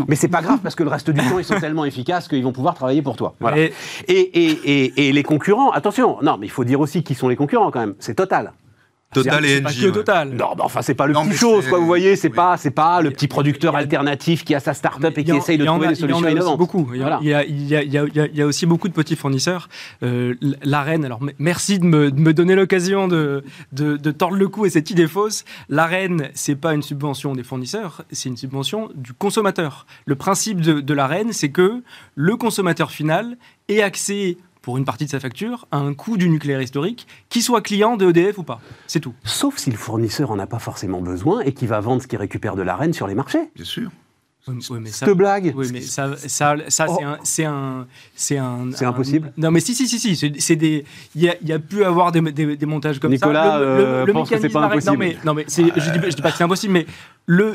[0.07, 2.43] Mais c'est pas grave parce que le reste du temps, ils sont tellement efficaces qu'ils
[2.43, 3.35] vont pouvoir travailler pour toi.
[3.39, 3.57] Voilà.
[3.59, 3.73] Et-
[4.07, 7.27] Et, et, et, et les concurrents, attention, non, mais il faut dire aussi qui sont
[7.27, 7.93] les concurrents quand même.
[7.99, 8.53] C'est Total.
[9.13, 9.89] Total et que.
[9.89, 10.29] Total.
[10.31, 11.79] Non, bah, enfin, c'est pas le Non, petit mais chose, quoi.
[11.79, 12.35] Vous voyez, c'est oui.
[12.35, 15.37] pas, c'est pas le petit producteur a- alternatif qui a sa start-up et qui en-
[15.37, 16.57] essaye de trouver a- des solutions Il y en a innovantes.
[16.59, 16.89] beaucoup.
[16.93, 17.19] Il y, a, Voilà.
[17.23, 19.69] il y il y il y aussi beaucoup de petits fournisseurs.
[20.03, 24.47] Euh, L'AREN, alors merci de me, de me donner l'occasion de, de, de tordre le
[24.49, 25.45] cou et cette idée fausse.
[25.69, 29.85] L'AREN, c'est pas une subvention des fournisseurs, c'est une subvention du consommateur.
[30.05, 31.81] Le principe de, de l'AREN, c'est que
[32.15, 33.37] le consommateur final
[33.69, 37.41] ait accès pour une partie de sa facture à un coût du nucléaire historique, qui
[37.41, 38.59] soit client de EDF ou pas.
[38.85, 39.13] C'est tout.
[39.23, 42.19] Sauf si le fournisseur en a pas forcément besoin et qui va vendre ce qu'il
[42.19, 43.39] récupère de l'arène sur les marchés.
[43.55, 43.89] Bien sûr.
[44.49, 45.53] Oui, mais ça- Cette blague.
[45.55, 46.97] Oui, mais ça, ça, ça Oh.
[46.97, 47.87] c'est un, c'est un,
[48.73, 50.35] c'est un- impossible Non, mais si, si, si, si.
[50.39, 50.83] c'est- des,
[51.15, 53.57] il y a, il y a pu avoir des, des, des montages comme Nicolas, ça.
[53.59, 54.91] euh, pense que c'est pas impossible.
[54.93, 56.85] Non, mais, non, mais c'est- je dis, je dis pas que c'est impossible, mais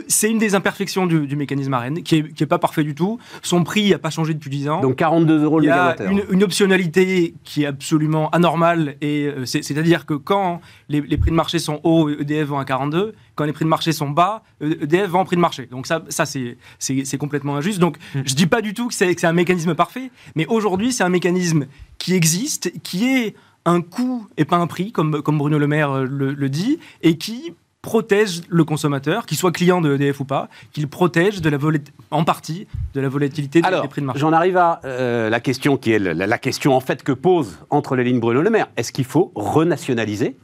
[0.08, 2.94] c'est une des imperfections du, du mécanisme AREN, qui est, qui est pas parfait du
[2.94, 3.18] tout.
[3.42, 4.80] Son prix n'a pas changé depuis 10 ans.
[4.82, 6.10] Donc 42 euros il le y a mégawattheure.
[6.10, 11.16] une, une optionnalité qui est absolument anormale, et euh, c'est- c'est-à-dire que quand les, les
[11.16, 14.10] prix de marché sont hauts, EDF vend à 42, quand les prix de marché sont
[14.10, 15.66] bas, EDF vend en prix de marché.
[15.70, 17.78] Donc ça, ça c'est complètement injuste.
[17.78, 21.08] Donc je dis pas du tout que c'est un mécanisme parfait, mais aujourd'hui c'est un
[21.08, 21.66] mécanisme
[21.98, 25.90] qui existe, qui est un coût et pas un prix, comme, comme Bruno Le Maire
[25.92, 30.24] euh, le, le dit, et qui protège le consommateur, qu'il soit client de EDF ou
[30.24, 31.80] pas, qu'il protège de la volat-
[32.12, 34.20] en partie de la volatilité des, Alors, des prix de marché.
[34.20, 37.12] j'en arrive à euh, la question qui est le- la, la question en fait que
[37.12, 38.68] pose entre les lignes Bruno Le Maire.
[38.76, 40.36] Est-ce qu'il faut renationaliser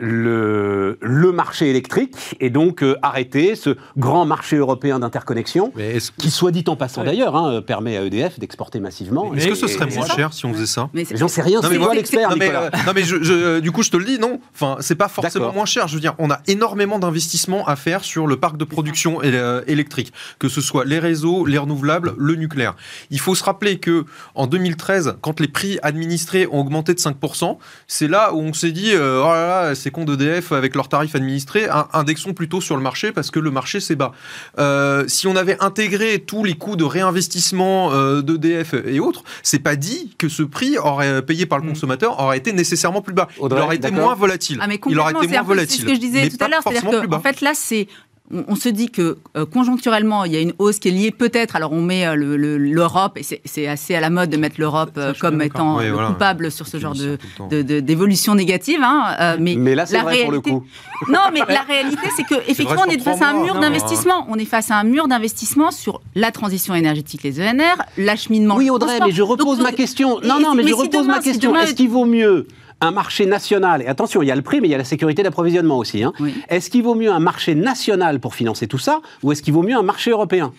[0.00, 5.72] le, le marché électrique et donc euh, arrêter ce grand marché européen d'interconnexion
[6.18, 7.06] qui, soit dit en passant Ouais.
[7.06, 9.32] d'ailleurs, hein, permet à EDF d'exporter massivement.
[9.34, 11.68] est-ce que ce serait et- moins cher si on faisait ça J'en sais rien, c'est
[11.76, 12.64] toi moi, l'expert, non mais, Nicolas.
[12.66, 15.08] euh, non, mais je, je- du coup je te le dis non enfin c'est pas
[15.08, 18.56] forcément moins cher je veux dire on a énormément d'investissements à faire sur le parc
[18.56, 22.74] de production euh, électrique que ce soit les réseaux les renouvelables le nucléaire
[23.10, 27.56] il faut se rappeler que en 2013 quand les prix administrés ont augmenté de 5%
[27.86, 30.88] c'est là où on s'est dit euh, oh là là c'est con d'EDF avec leurs
[30.88, 34.12] tarifs administrés indexons plutôt sur le marché parce que le marché c'est bas
[34.58, 39.58] Euh, si on avait intégré tous les coûts de réinvestissement euh, d'EDF et autres c'est
[39.58, 41.68] pas dit que ce prix aurait payé par le Mm.
[41.70, 44.58] consommateur aurait été nécessairement plus bas Audrey, il aurait été moins volatile.
[44.60, 45.76] Ah, mais il aurait été moins volatile.
[45.76, 47.16] C'est ce que je disais mais tout pas à l'heure, forcément c'est-à-dire plus que, bas.
[47.18, 47.86] en fait, là, c'est
[48.32, 51.10] on, on se dit que euh, conjoncturellement, il y a une hausse qui est liée
[51.10, 51.56] peut-être.
[51.56, 54.56] Alors, on met euh, le- le- l'Europe, et c'est- assez à la mode de mettre
[54.58, 56.08] l'Europe euh, comme étant voilà.
[56.08, 57.18] coupable sur ce genre dis de
[57.50, 58.80] de- de- d'évolution négative.
[58.82, 60.64] Hein, euh, mais, Mais là, c'est la vrai pour le réalité- coup.
[61.08, 64.26] Non, mais la réalité, c'est que effectivement, on est face à un mur d'investissement.
[64.28, 68.56] On est face à un mur d'investissement sur la transition énergétique, les ENR, l'acheminement.
[68.56, 70.20] Oui, Audrey, mais je repose Donc, ma question.
[70.22, 71.54] Non, non, mais, mais je si repose demain- ma question.
[71.56, 72.46] Est-ce qu'il vaut mieux
[72.80, 74.84] un marché national Et attention, il y a le prix, mais il y a la
[74.84, 76.02] sécurité d'approvisionnement aussi.
[76.02, 76.12] hein.
[76.20, 76.34] Oui.
[76.48, 79.62] Est-ce qu'il vaut mieux un marché national pour financer tout ça Ou est-ce qu'il vaut
[79.62, 80.52] mieux un marché européen?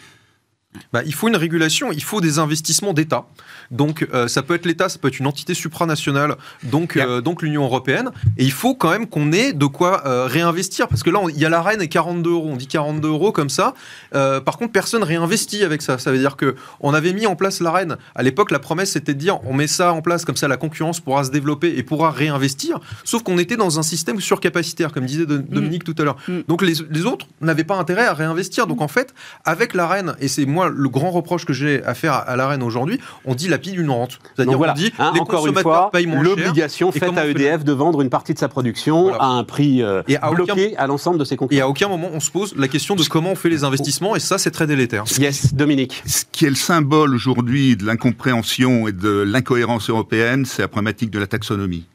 [0.93, 3.25] Bah, il faut une régulation, il faut des investissements d'État.
[3.71, 7.41] Donc euh, ça peut être l'État, ça peut être une entité supranationale, donc, euh, donc
[7.41, 8.11] l'Union européenne.
[8.37, 10.87] Et il faut quand même qu'on ait de quoi euh, réinvestir.
[10.87, 12.49] Parce que là, il y a la reine et 42 euros.
[12.51, 13.73] On dit 42 euros comme ça.
[14.11, 15.97] Par contre, personne réinvestit avec ça.
[15.97, 17.97] Ça veut dire que on avait mis en place la reine.
[18.15, 20.57] À l'époque, la promesse c'était de dire on met ça en place comme ça, la
[20.57, 22.79] concurrence pourra se développer et pourra réinvestir.
[23.03, 26.17] Sauf qu'on était dans un système surcapacitaire, comme disait De- Dominique tout à l'heure.
[26.27, 26.39] Mm.
[26.47, 28.67] Donc les, les autres n'avaient pas intérêt à réinvestir.
[28.67, 29.13] Donc en fait,
[29.45, 32.35] avec la reine, et c'est moi le grand reproche que j'ai à faire à, à
[32.35, 34.19] la reine aujourd'hui, on dit la pile d'une rente.
[34.35, 37.27] C'est-à-dire voilà, on dit hein, les encore une fois, payent moins l'obligation Et faite à
[37.27, 39.17] EDF de vendre une partie de sa production Voilà.
[39.23, 41.65] à un prix euh, Et à aucun- bloqué à l'ensemble de ses Et concurrents.
[41.65, 44.19] à aucun moment on se pose la question de comment on fait les investissements, et
[44.19, 45.03] ça c'est très délétère.
[45.19, 46.01] Yes, Dominique.
[46.05, 51.09] Ce qui est le symbole aujourd'hui de l'incompréhension et de l'incohérence européenne, c'est la problématique
[51.11, 51.85] de la taxonomie.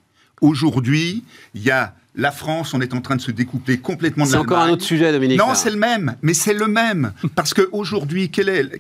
[0.43, 1.25] Aujourd'hui,
[1.55, 4.37] il y a la France, on est en train de se découpler complètement de C'est
[4.37, 5.39] encore un autre sujet, Dominique.
[5.39, 7.13] Non, c'est le même, mais c'est le même.
[7.35, 8.31] Parce qu'aujourd'hui,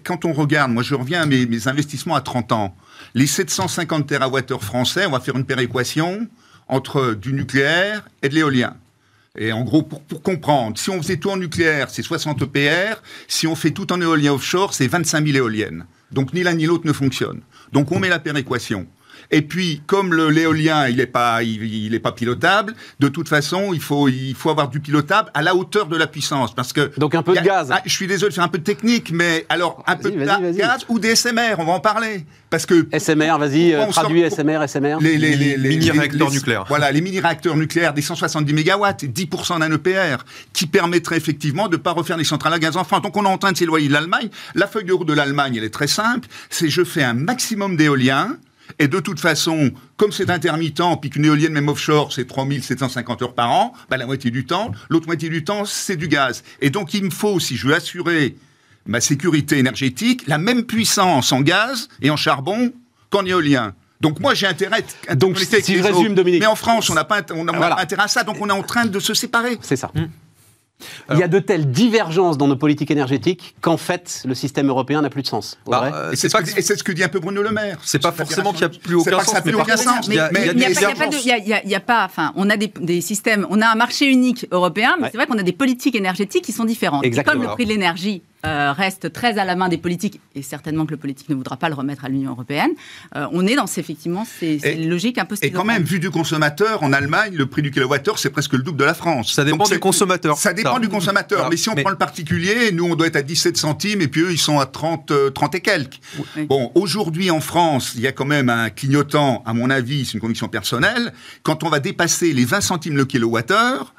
[0.05, 2.77] quand on regarde, moi je reviens à mes, mes investissements à 30 ans,
[3.15, 6.27] les 750 TWh français, on va faire une péréquation
[6.67, 8.75] entre du nucléaire et de l'éolien.
[9.39, 13.03] Et en gros, pour, pour comprendre, si on faisait tout en nucléaire, c'est 60 EPR.
[13.29, 15.85] Si on fait tout en éolien offshore, c'est 25 000 éoliennes.
[16.11, 17.43] Donc ni l'un ni l'autre ne fonctionne.
[17.73, 18.87] Donc on met la péréquation.
[19.31, 23.29] Et puis, comme le- l'éolien, il n'est pas, il, il est pas pilotable, de toute
[23.29, 26.55] façon, il faut, il faut avoir du pilotable à la hauteur de la puissance.
[26.55, 27.69] Parce que Donc un peu de a- gaz.
[27.73, 30.25] ah, je suis désolé faire un peu de technique, mais alors un peu de
[30.57, 32.25] gaz ou des SMR, on va en parler.
[32.51, 34.99] Parce que SMR, vas-y, euh, on sort- traduis SMR, SMR.
[35.01, 36.65] les, les, les, les- Mini-réacteurs les- nucléaires.
[36.69, 40.19] Voilà, les mini-réacteurs nucléaires des 170 mégawatts, 10% d'un EPR,
[40.53, 43.03] qui permettraient effectivement de ne pas refaire les centrales à gaz en France.
[43.03, 44.29] Donc on est en train de s'éloigner de l'Allemagne.
[44.55, 46.29] La feuille de route de l'Allemagne, elle est très simple.
[46.49, 48.37] C'est je fais un maximum d'éolien.
[48.79, 53.35] Et de toute façon, comme c'est intermittent, puis qu'une éolienne même offshore, c'est 3750 heures
[53.35, 56.43] par an, bah, la moitié du temps, l'autre moitié du temps, c'est du gaz.
[56.61, 58.37] Et donc il me faut, si je veux assurer
[58.87, 62.73] ma sécurité énergétique, la même puissance en gaz et en charbon
[63.11, 63.75] qu'en éolien.
[64.01, 66.15] Donc moi j'ai intérêt à Donc, si je résume, autres.
[66.15, 66.41] Dominique.
[66.41, 67.77] Mais en France, on n'a pas, on n'a Voilà.
[67.77, 69.59] pas intérêt à ça, donc on est en train de se séparer.
[69.63, 69.91] C'est ça.
[71.13, 75.01] Il y a de telles divergences dans nos politiques énergétiques qu'en fait, le système européen
[75.03, 75.59] n'a plus de sens.
[75.67, 77.79] Bah, euh, Et c'est ce, que- ce dit un peu Bruno Le Maire.
[77.83, 79.25] c'est pas forcément qu'il y a plus aucun C'est pas que
[79.77, 80.19] sens, mais il
[81.67, 84.95] n'y a, pas- enfin, on a des, des systèmes, on a un marché unique européen,
[84.99, 85.09] mais Ouais.
[85.13, 87.05] c'est vrai qu'on a des politiques énergétiques qui sont différentes.
[87.05, 90.43] Et comme le prix de l'énergie euh, reste très à la main des politiques, et
[90.43, 92.71] certainement que le politique ne voudra pas le remettre à l'Union européenne,
[93.17, 95.83] euh, on est dans ces, effectivement ces, ces Et- logiques un peu Et quand même,
[95.83, 98.95] vu du consommateur, en Allemagne, le prix du kilowattheure, c'est presque le double de la
[98.95, 99.33] France.
[99.33, 100.37] Ça dépend Donc, du consommateur.
[100.39, 100.81] Ça dépend Ça.
[100.81, 101.49] du consommateur.
[101.51, 104.09] Mais si on Mais- prend le particulier, nous, on doit être à 17 centimes et
[104.09, 106.01] puis eux, ils sont à 30, euh, 30 et quelques.
[106.37, 106.47] Oui.
[106.47, 110.15] Bon, aujourd'hui, en France, il y a quand même un clignotant, à mon avis, c'est
[110.15, 111.13] une conviction personnelle.
[111.43, 113.95] Quand on va dépasser les 20 centimes le kilowattheure,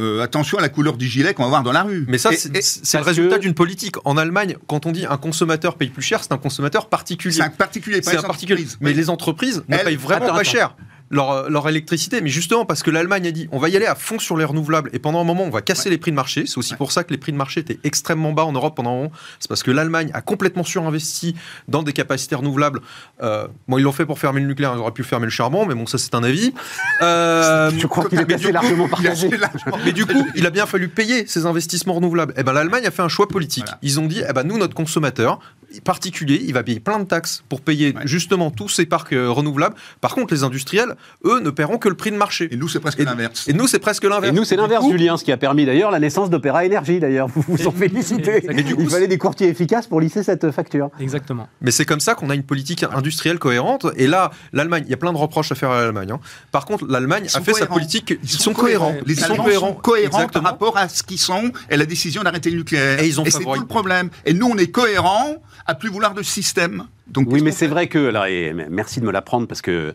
[0.00, 2.04] euh, attention à la couleur du gilet qu'on va voir dans la rue.
[2.08, 3.96] Mais ça, c'est le résultat que- d'une politique.
[4.04, 7.34] En Allemagne, quand on dit un consommateur paye plus cher, c'est un consommateur particulier.
[7.34, 8.66] c'est un particulier, pas un particulier.
[8.80, 8.96] Mais Oui.
[8.96, 10.50] les entreprises ne Elles- payent vraiment Attends, pas attends.
[10.50, 10.76] cher.
[11.12, 13.96] Leur, leur électricité, mais justement parce que l'Allemagne a dit on va y aller à
[13.96, 16.44] fond sur les renouvelables et pendant un moment on va casser les prix de marché.
[16.46, 16.76] C'est aussi Ouais.
[16.78, 19.12] pour ça que les prix de marché étaient extrêmement bas en Europe pendant un moment.
[19.40, 21.34] C'est parce que l'Allemagne a complètement surinvesti
[21.66, 22.78] dans des capacités renouvelables.
[23.24, 25.66] Euh, bon, ils l'ont fait pour fermer le nucléaire, ils auraient pu fermer le charbon,
[25.66, 26.54] mais bon, ça c'est un avis.
[27.02, 29.26] Euh, Je crois qu'il est Mais du assez coup, largement il a partagé.
[29.28, 32.34] assez largement mais du coup, il a bien fallu payer ces investissements renouvelables.
[32.36, 33.64] Et ben l'Allemagne a fait un choix politique.
[33.64, 33.78] Voilà.
[33.82, 35.40] Ils ont dit, eh ben nous, notre consommateur
[35.84, 38.02] particulier, il va payer plein de taxes pour payer Ouais.
[38.06, 39.74] justement tous ces parcs euh, renouvelables.
[40.00, 42.48] Par contre, les industriels, eux, ne paieront que le prix de marché.
[42.52, 43.48] Et nous, c'est presque Et- l'inverse.
[43.48, 44.34] Et nous, c'est presque Et l'inverse.
[44.34, 47.28] nous, c'est Du l'inverse, Julien, ce qui a permis d'ailleurs la naissance d'Opéra Énergie, d'ailleurs.
[47.28, 48.44] Vous vous en félicitez.
[48.50, 50.90] Et du coup, Il fallait des courtiers efficaces pour lisser cette facture.
[50.98, 51.48] Exactement.
[51.60, 53.86] Mais c'est comme ça qu'on a une politique industrielle cohérente.
[53.96, 56.10] Et là, l'Allemagne, il y a plein de reproches à faire à l'Allemagne.
[56.12, 56.20] hein.
[56.52, 58.14] Par contre, l'Allemagne a fait sa politique.
[58.22, 58.94] Ils, sont, cohérents.
[59.06, 59.68] Les Ils sont cohérents.
[59.68, 63.00] sont cohérents par rapport à ce qu'ils sont et la décision d'arrêter le nucléaire.
[63.02, 64.10] Et ils ont c'est tout le problème.
[64.24, 65.36] Et nous, on est cohérents
[65.70, 66.86] à plus vouloir de système.
[67.06, 69.92] Donc, Oui, mais c'est vrai que, alors, et merci de me l'apprendre parce que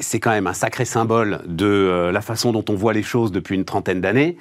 [0.00, 3.32] c'est quand même un sacré symbole de euh, la façon dont on voit les choses
[3.32, 4.36] depuis une trentaine d'années.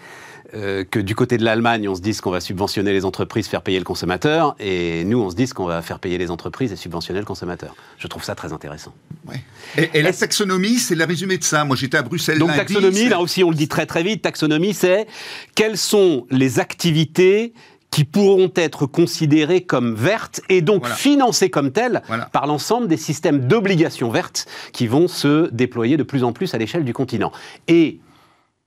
[0.54, 3.62] euh, que du côté de l'Allemagne, on se dise qu'on va subventionner les entreprises, faire
[3.62, 6.76] payer le consommateur, et nous, on se dise qu'on va faire payer les entreprises et
[6.76, 7.76] subventionner le consommateur.
[7.98, 8.94] Je trouve ça très intéressant.
[9.28, 9.42] Ouais.
[9.78, 11.64] Et, et la taxonomie, c'est le résumé de ça.
[11.64, 14.22] Moi, j'étais à Bruxelles Donc lundi, taxonomie, là aussi on le dit très très vite,
[14.22, 15.08] taxonomie c'est
[15.56, 17.54] quelles sont les activités
[17.92, 20.96] qui pourront être considérées comme vertes et donc Voilà.
[20.96, 22.26] financées comme telles Voilà.
[22.28, 26.58] par l'ensemble des systèmes d'obligations vertes qui vont se déployer de plus en plus à
[26.58, 27.34] l'échelle du continent.
[27.68, 28.00] Et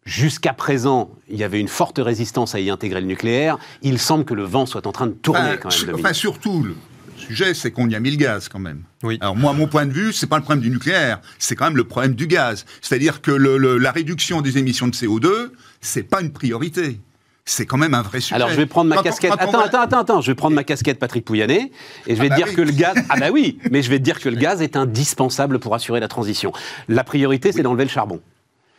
[0.04, 3.56] jusqu'à présent, il y avait une forte résistance à y intégrer le nucléaire.
[3.80, 5.94] Il semble que le vent soit en train de tourner Enfin, quand même.
[5.94, 6.76] enfin, surtout, le
[7.16, 8.82] sujet, c'est qu'on y a mis le gaz quand même.
[9.02, 9.16] Oui.
[9.22, 11.78] Alors moi, mon point de vue, c'est pas le problème du nucléaire, c'est quand même
[11.78, 12.66] le problème du gaz.
[12.82, 17.00] C'est-à-dire que le- le- la réduction des émissions de CO2, c'est pas une priorité.
[17.46, 18.34] C'est quand même un vrai sujet.
[18.36, 19.30] Alors je vais prendre ma Quand casquette.
[19.32, 20.20] on Attends, attends, attends, attends.
[20.22, 21.72] Je vais prendre ma casquette Patrick Pouyanné
[22.06, 22.54] et je vais Ah bah dire oui.
[22.54, 22.94] que le gaz.
[23.10, 26.00] Ah bah oui, mais je vais te dire que le gaz est indispensable pour assurer
[26.00, 26.52] la transition.
[26.88, 28.20] La priorité, c'est d'enlever le charbon.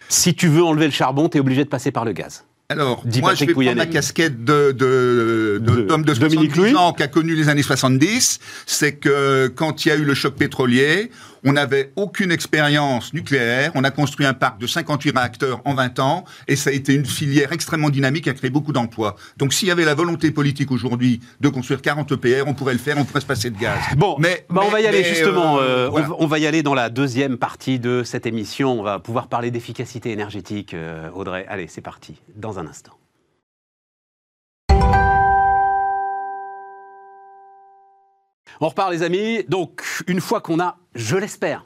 [0.09, 2.43] Si tu veux enlever le charbon, tu es obligé de passer par le gaz.
[2.69, 6.55] Alors, Dit moi, je Patrick vais prendre ma casquette de, de, de, De de Dominique
[6.55, 6.75] 70 Louis.
[6.75, 8.39] ans qui a connu les années 70.
[8.65, 11.11] C'est que quand il y a eu le choc pétrolier,
[11.45, 13.71] on n'avait aucune expérience nucléaire.
[13.75, 16.93] On a construit un parc de 58 réacteurs en 20 ans et ça a été
[16.93, 19.15] une filière extrêmement dynamique qui a créé beaucoup d'emplois.
[19.37, 22.79] Donc, s'il y avait la volonté politique aujourd'hui de construire 40 EPR, on pourrait le
[22.79, 23.79] faire, on pourrait se passer de gaz.
[23.95, 25.59] Bon, Mais- bah, on va y aller justement.
[25.59, 26.07] euh, euh, on voilà.
[26.07, 28.79] va- on, va y aller dans la deuxième partie de cette émission.
[28.79, 31.45] On va pouvoir parler d'efficacité énergétique, euh, Audrey.
[31.47, 32.15] Allez, c'est parti.
[32.35, 32.93] Dans un instant.
[38.61, 39.43] On repart, les amis.
[39.49, 41.65] Donc, une fois qu'on a, je l'espère,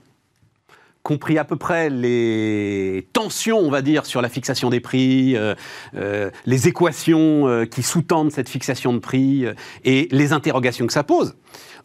[1.03, 5.55] compris à peu près les tensions, on va dire, sur la fixation des prix, euh,
[5.95, 9.45] euh, les équations euh, qui sous-tendent cette fixation de prix
[9.85, 11.35] et les interrogations que ça pose.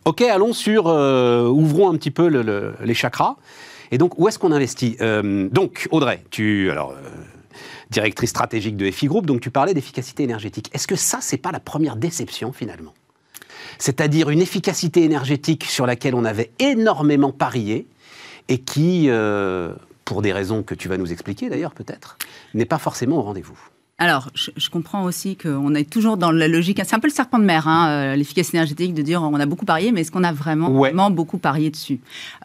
[0.05, 3.37] Ok, allons sur, ouvrons un petit peu le- le- les chakras.
[3.91, 4.97] Et donc, où est-ce qu'on investit
[5.53, 6.95] Donc, Audrey, tu, alors,
[7.91, 10.69] directrice stratégique de FI Group, donc tu parlais d'efficacité énergétique.
[10.75, 12.93] Est-ce que ça, c'est pas la première déception finalement?
[13.79, 17.87] C'est-à-dire une efficacité énergétique sur laquelle on avait énormément parié
[18.49, 19.73] et qui, euh,
[20.05, 22.19] pour des raisons que tu vas nous expliquer d'ailleurs peut-être,
[22.55, 23.59] n'est pas forcément au rendez-vous.
[23.97, 26.81] Alors, je, je comprends aussi qu'on est toujours dans la logique.
[26.85, 29.47] C'est un peu le serpent de mer, hein, euh, l'efficacité énergétique, de dire on a
[29.47, 30.89] beaucoup parié, mais est-ce qu'on a vraiment, Ouais.
[30.91, 32.01] vraiment beaucoup parié dessus?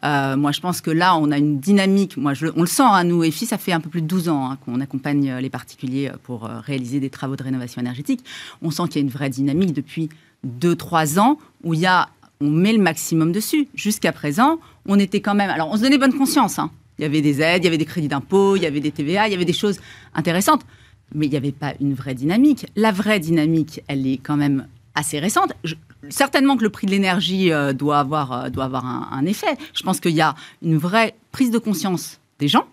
[0.05, 2.17] Euh, Moi, je pense que là, on a une dynamique.
[2.17, 4.29] Moi, je, on le sent, hein, nous, EFI, ça fait un peu plus de 12
[4.29, 8.23] ans hein, qu'on accompagne les particuliers pour réaliser des travaux de rénovation énergétique.
[8.61, 10.09] On sent qu'il y a une vraie dynamique depuis
[10.47, 12.09] 2-3 ans où il y a,
[12.41, 13.67] on met le maximum dessus.
[13.75, 15.49] Jusqu'à présent, on était quand même.
[15.49, 16.59] Alors, on se donnait bonne conscience.
[16.59, 16.71] hein.
[16.97, 18.91] Il y avait des aides, il y avait des crédits d'impôt, il y avait des
[18.91, 19.79] TVA, il y avait des choses
[20.13, 20.63] intéressantes
[21.13, 22.67] mais il n'y avait pas une vraie dynamique.
[22.75, 25.53] La vraie dynamique, elle est quand même assez récente.
[26.09, 29.57] Certainement que le prix de l'énergie euh, doit avoir, euh, doit avoir un effet.
[29.73, 32.65] Je pense qu'il y a une vraie prise de conscience des gens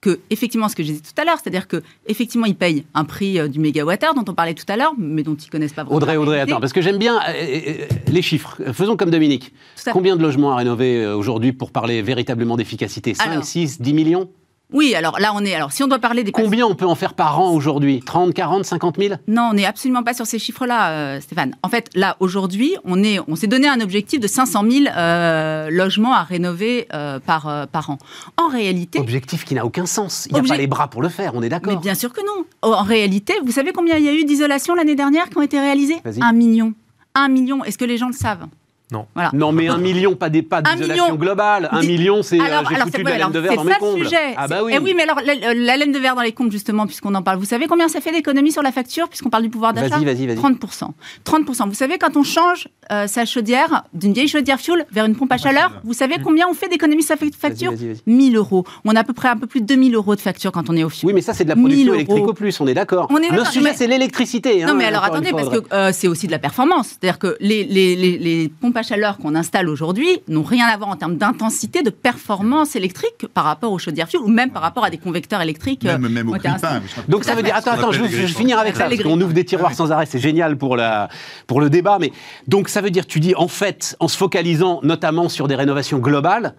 [0.00, 3.04] que effectivement ce que j'ai dit tout à l'heure, c'est-à-dire que effectivement ils payent un
[3.04, 5.82] prix euh, du mégawattheure dont on parlait tout à l'heure, mais dont ils connaissent pas
[5.82, 5.96] vraiment.
[5.96, 8.58] Audrey, Audrey, attends, parce que j'aime bien euh, euh, les chiffres.
[8.72, 9.52] Faisons comme Dominique.
[9.92, 13.14] Combien de logements à rénover aujourd'hui pour parler véritablement d'efficacité?
[13.14, 13.44] 5, Alors.
[13.44, 14.30] 6, 10 millions?
[14.72, 15.54] Oui, alors là on est.
[15.54, 18.00] Alors si on doit parler des Combien on peut en faire par an aujourd'hui?
[18.04, 21.54] 30, 40, 50 000 Non, on n'est absolument pas sur ces chiffres-là, euh, Stéphane.
[21.62, 25.70] En fait, là, aujourd'hui, on, est, on s'est donné un objectif de 500 000 euh,
[25.70, 27.98] logements à rénover euh, par, par an.
[28.36, 30.26] En réalité, Objectif qui n'a aucun sens.
[30.26, 31.94] Il n'y a Obje- pas les bras pour le faire, on est mais d'accord bien
[31.94, 32.44] sûr que non.
[32.60, 35.58] En réalité, vous savez combien il y a eu d'isolations l'année dernière qui ont été
[35.58, 35.96] réalisées?
[36.20, 36.74] Un million.
[37.14, 37.64] Un million.
[37.64, 38.46] Est-ce que les gens le savent?
[38.90, 41.16] Non, mais un million, pas des pas d'isolation million.
[41.16, 41.68] globale.
[41.72, 43.62] Un Des- million, c'est euh, Alors, j'ai foutu de la laine de verre c'est dans
[43.64, 44.04] ça mes le combles.
[44.04, 44.34] sujet.
[44.36, 44.72] Ah bah oui.
[44.74, 47.14] Eh oui, mais alors la, la- la laine de verre dans les comptes justement, puisqu'on
[47.14, 47.38] en parle.
[47.38, 49.98] Vous savez combien ça fait d'économie sur la facture, puisqu'on parle du pouvoir d'achat?
[49.98, 50.36] Vas-y, vas-y, vas-y.
[50.38, 50.90] 30%.
[51.24, 51.68] 30%.
[51.68, 55.32] Vous savez, quand on change euh, sa chaudière d'une vieille chaudière fuel vers une pompe
[55.32, 57.72] à chaleur, vous savez combien on fait d'économie sur sa fa- facture?
[57.72, 58.14] Vas-y, vas-y, vas-y.
[58.14, 58.64] 1000 euros.
[58.84, 60.76] On a à peu près un peu plus de 2000 euros de facture quand on
[60.76, 61.08] est au fuel.
[61.08, 61.94] Oui, mais ça, c'est de la 1000 production euros.
[62.00, 63.06] électrique au plus, on est d'accord.
[63.10, 64.62] On est Le d'accord, sujet, mais- c'est l'électricité.
[64.64, 66.88] Non, hein, mais alors attendez, parce que euh, c'est aussi de la performance.
[67.00, 70.76] C'est-à-dire que les, les, les, les pompes à chaleur qu'on installe aujourd'hui n'ont rien à
[70.76, 74.62] voir en termes d'intensité, de performance électrique par rapport aux chaudières fuel ou même par
[74.62, 75.84] rapport à des convecteurs électriques.
[75.84, 76.80] euh, Même, même ont au prix pain.
[77.08, 79.44] Donc ça veut dire, attends, attends, je, vais finir avec ça, parce qu'on ouvre des
[79.44, 81.08] tiroirs sans arrêt, c'est génial pour, la,
[81.46, 82.12] pour le débat, mais
[82.46, 85.98] donc ça veut dire, tu dis, en fait, en se focalisant notamment sur des rénovations
[85.98, 86.54] globales,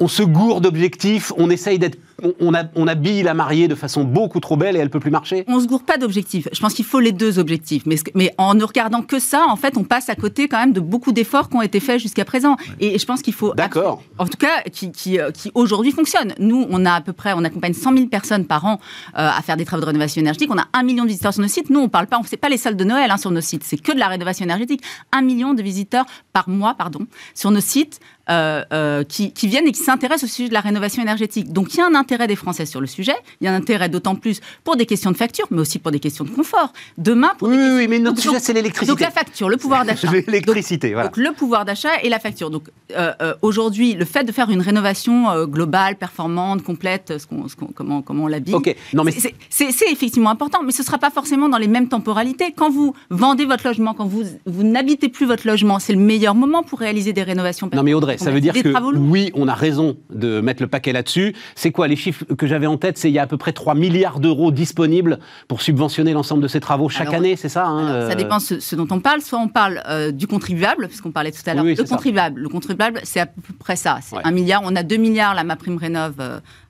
[0.00, 3.74] on se gourde d'objectifs, on essaye d'être, on, on, a- on habille la mariée de
[3.74, 6.48] façon beaucoup trop belle et elle peut plus marcher On se gourre pas d'objectifs.
[6.52, 7.84] Je pense qu'il faut les deux objectifs.
[8.14, 10.80] Mais, en ne regardant que ça, en fait, on passe à côté quand même de
[10.80, 12.56] beaucoup d'efforts qui ont été faits jusqu'à présent.
[12.80, 13.54] Et je pense qu'il faut.
[13.54, 14.02] D'accord.
[14.18, 16.34] En tout cas, qui, qui, euh, qui aujourd'hui fonctionnent.
[16.38, 18.74] Nous, on a à peu près, on accompagne 100 000 personnes par an
[19.18, 20.50] euh, à faire des travaux de rénovation énergétique.
[20.52, 21.70] On a un million de visiteurs sur nos sites.
[21.70, 23.64] Nous, on parle pas, on fait pas les salles de Noël hein, sur nos sites.
[23.64, 24.82] C'est que de la rénovation énergétique.
[25.12, 28.00] Un million de visiteurs par mois, pardon, sur nos sites.
[28.30, 31.52] euh, euh, qui, qui viennent et qui s'intéressent au sujet de la rénovation énergétique.
[31.52, 33.56] Donc il y a un intérêt des Français sur le sujet, il y a un
[33.56, 36.72] intérêt d'autant plus pour des questions de facture, mais aussi pour des questions de confort.
[36.98, 38.90] Demain, pour Oui, des oui, questions- mais notre Donc, sujet, c'est l'électricité.
[38.92, 40.10] Donc la facture, le pouvoir d'achat.
[40.26, 41.08] L'électricité, voilà.
[41.08, 42.50] Donc le pouvoir d'achat et la facture.
[42.50, 42.64] Donc
[42.96, 47.48] euh, euh, aujourd'hui, le fait de faire une rénovation euh, globale, performante, complète, ce qu'on-
[47.48, 50.72] ce qu'on- comment, comment on l'habille, Ok, non mais c'est- c'est c'est effectivement important, mais
[50.72, 52.52] ce ne sera pas forcément dans les mêmes temporalités.
[52.56, 56.34] Quand vous vendez votre logement, quand vous, vous n'habitez plus votre logement, c'est le meilleur
[56.34, 57.70] moment pour réaliser des rénovations.
[57.72, 60.92] Non mais Audrey, ça veut dire que oui, on a raison de mettre le paquet
[60.92, 61.34] là-dessus.
[61.54, 63.52] C'est quoi les chiffres que j'avais en tête C'est il y a à peu près
[63.52, 67.66] 3 milliards d'euros disponibles pour subventionner l'ensemble de ces travaux chaque Alors, année, c'est ça
[67.66, 69.20] hein, Alors, Ça euh, dépend ce, ce dont on parle.
[69.22, 71.64] Soit on parle euh, du contribuable, puisqu'on parlait tout à l'heure.
[71.64, 71.94] Oui, oui, le c'est ça.
[71.96, 73.98] contribuable, le contribuable, c'est à peu près ça.
[74.02, 74.22] C'est Ouais.
[74.24, 74.62] un milliard.
[74.64, 76.14] On a 2 milliards là, ma prime rénove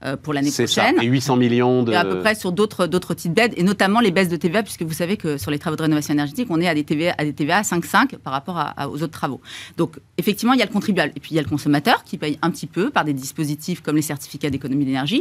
[0.04, 0.82] euh, pour l'année C'est ça.
[0.82, 1.02] prochaine.
[1.02, 1.92] Et 800 millions de.
[1.92, 4.62] Et à peu près sur d'autres d'autres types d'aides, et notamment les baisses de TVA,
[4.62, 7.14] puisque vous savez que sur les travaux de rénovation énergétique, on est à des TVA
[7.16, 9.40] à des TVA à 5,5 par rapport à- à- aux autres travaux.
[9.76, 12.18] Donc effectivement, il y a le contribuable, et puis il y a le consommateur qui
[12.18, 15.19] paye un petit peu par des dispositifs comme les certificats d'économie d'énergie.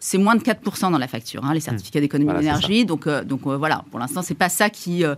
[0.00, 2.84] C'est moins de 4% dans la facture, hein, les certificats d'économie Voilà, d'énergie.
[2.84, 5.14] Donc, euh, donc euh, voilà, pour l'instant, c'est pas ça qui euh,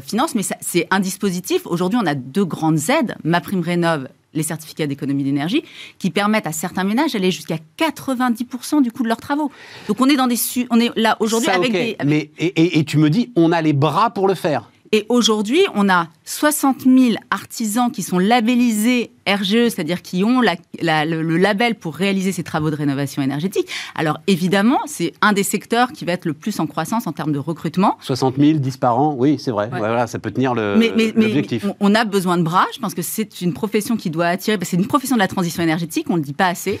[0.00, 1.66] finance, mais c'est un dispositif.
[1.66, 5.62] Aujourd'hui, on a deux grandes aides, ma prime rénove, les certificats d'économie d'énergie,
[5.98, 9.50] qui permettent à certains ménages d'aller jusqu'à 90% du coût de leurs travaux.
[9.88, 10.36] Donc on est dans des,
[10.70, 13.52] on est là aujourd'hui avec des, avec- Mais et, et- et tu me dis, on
[13.52, 14.70] a les bras pour le faire.
[14.92, 20.56] Et aujourd'hui, on a 60 000 artisans qui sont labellisés RGE, c'est-à-dire qui ont la-
[20.82, 23.68] la- le, le label pour réaliser ces travaux de rénovation énergétique.
[23.94, 27.30] Alors évidemment, c'est un des secteurs qui va être le plus en croissance en termes
[27.32, 27.96] de recrutement.
[28.00, 29.68] 60 000, 10 par an, oui, c'est vrai.
[29.70, 29.78] Ouais.
[29.78, 31.64] Voilà, ça peut tenir le- mais, l'objectif.
[31.64, 32.66] mais on, a besoin de bras.
[32.74, 34.58] Je pense que c'est une profession qui doit attirer.
[34.62, 36.06] C'est une profession de la transition énergétique.
[36.10, 36.80] On ne le dit pas assez.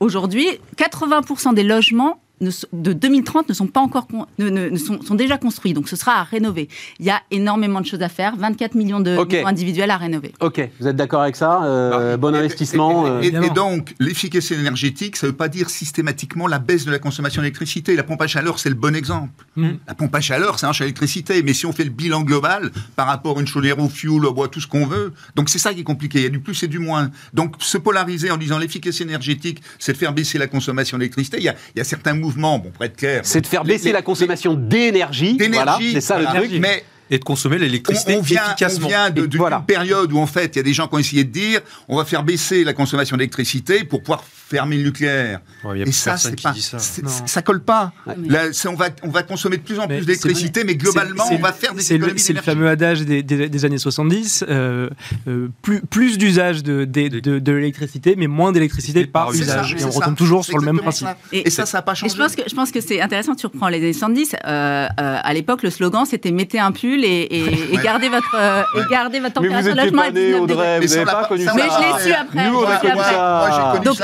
[0.00, 4.06] Aujourd'hui, 80% des logements ne de 2030 ne sont pas encore
[4.38, 5.72] ne, ne- ne sont, sont déjà construits.
[5.74, 6.68] Donc ce sera à rénover.
[7.00, 8.36] Il y a énormément de choses à faire.
[8.36, 9.32] 24 millions de Ok.
[9.32, 10.32] maisons individuelles à rénover.
[10.40, 13.06] Ok, vous êtes d'accord avec ça Euh, Ah, Bon et- investissement.
[13.06, 13.54] Et, euh, et- et Évidemment.
[13.54, 17.94] donc, l'efficacité énergétique, ça ne veut pas dire systématiquement la baisse de la consommation d'électricité.
[17.96, 19.30] La pompe à chaleur, c'est le bon exemple.
[19.56, 19.70] Mm.
[19.86, 21.42] La pompe à chaleur, c'est un chat d'électricité.
[21.42, 24.32] Mais si on fait le bilan global par rapport à une chaudière au fuel, au
[24.32, 26.18] bois, tout ce qu'on veut, donc c'est ça qui est compliqué.
[26.18, 27.10] Il y a du plus et du moins.
[27.32, 31.36] Donc, se polariser en disant l'efficacité énergétique, c'est de faire baisser la consommation d'électricité.
[31.38, 32.24] Il y a, il y a certains mouvements,
[32.58, 33.20] bon, clair.
[33.24, 35.36] c'est de faire les- baisser les- la consommation d'énergie.
[35.36, 35.54] d'énergie.
[35.64, 36.40] Voilà, c'est ça voilà.
[36.40, 36.60] le truc.
[36.60, 38.88] Mais Et de consommer on, l'électricité vient, on efficacement.
[38.88, 39.60] vient d'une voilà.
[39.66, 41.96] période où en fait il y a des gens qui ont essayé de dire on
[41.96, 45.40] va faire baisser la consommation d'électricité pour pouvoir fermer le nucléaire.
[45.64, 46.78] Ouais, Et ça, c'est pas, ça.
[46.78, 47.92] ça colle pas.
[48.26, 51.38] Là, on va, on va consommer de plus en Mais plus d'électricité, mais globalement, on
[51.38, 54.44] va faire des c'est le, économies c'est le fameux adage des, des- des années 70,
[54.48, 54.90] euh,
[55.28, 59.76] euh, plus, plus d'usage de, de, de l'électricité, mais moins d'électricité par ça, usage.
[59.78, 60.00] Et on ça.
[60.00, 61.06] retombe toujours sur le même principe.
[61.08, 61.16] ça.
[61.32, 62.14] Et, ça, ça n'a pas Et changé.
[62.14, 63.34] je pense que je pense que c'est intéressant.
[63.34, 64.34] Tu reprends les années 70.
[64.34, 66.70] euh, euh, à l'époque, le slogan c'était mettez un
[67.02, 70.02] et, et, et gardez votre euh, et gardez votre Mais vous température de étiez logement
[70.02, 70.54] pas à né, 19 degrés.
[70.54, 71.52] Audrey, Mais vous n'avez pas connu ça.
[71.54, 72.48] Mais je l'ai su après.
[72.50, 73.48] Nous, on a connu ça.
[73.48, 73.96] Moi, j'ai connu Donc-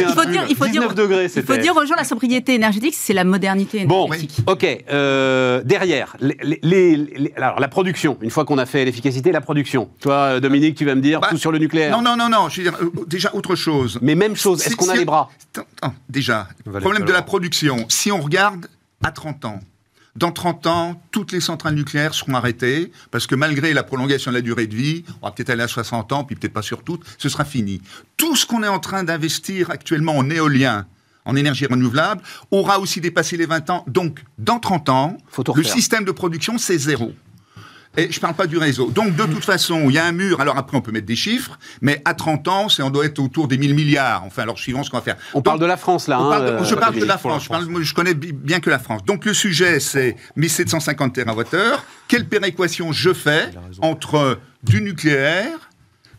[0.00, 1.58] Il faut dire, il faut dire, 19 degrés, il faut c'était.
[1.58, 4.38] dire aux gens la sobriété énergétique, c'est la modernité Bon, énergétique.
[4.46, 4.66] ok.
[4.90, 8.16] euh, derrière, les, les- les- les- alors la production.
[8.22, 9.90] Une fois qu'on a fait l'efficacité, la production.
[10.00, 11.90] Toi, euh, Dominique, tu vas me dire Bah, tout sur le nucléaire.
[11.96, 12.48] Non, non, non, non.
[12.48, 13.98] Je veux dire, euh, déjà, autre chose.
[14.02, 14.60] Mais même chose.
[14.60, 15.28] Est-ce Si- qu'on a si- les bras
[16.08, 16.46] déjà,
[16.80, 17.86] problème de la production.
[17.88, 18.66] Si on regarde
[19.04, 19.60] à 30 ans,
[20.18, 24.36] dans 30 ans, toutes les centrales nucléaires seront arrêtées, parce que malgré la prolongation de
[24.36, 26.82] la durée de vie, on va peut-être aller à 60 ans, puis peut-être pas sur
[26.82, 27.80] toutes, ce sera fini.
[28.16, 30.86] Tout ce qu'on est en train d'investir actuellement en éolien,
[31.24, 33.84] en énergie renouvelable, aura aussi dépassé les 20 ans.
[33.86, 35.18] Donc, dans 30 ans,
[35.54, 37.12] le système de production, c'est zéro.
[37.98, 38.90] Et je parle pas du réseau.
[38.90, 40.40] Donc, de toute façon, il y a un mur.
[40.40, 43.18] Alors après, on peut mettre des chiffres, mais à 30 ans, c'est, on doit être
[43.18, 44.22] autour des 1000 milliards.
[44.24, 45.16] Enfin, alors suivant ce qu'on va faire.
[45.34, 46.20] On parle de la France, là.
[46.20, 47.42] On hein, parle de- euh, je parle de la France.
[47.44, 49.04] Je, parle- connais bi- bien que la France.
[49.04, 51.56] Donc le sujet, c'est 1750 TWh.
[52.06, 53.50] Quelle péréquation je fais
[53.82, 55.67] entre du nucléaire,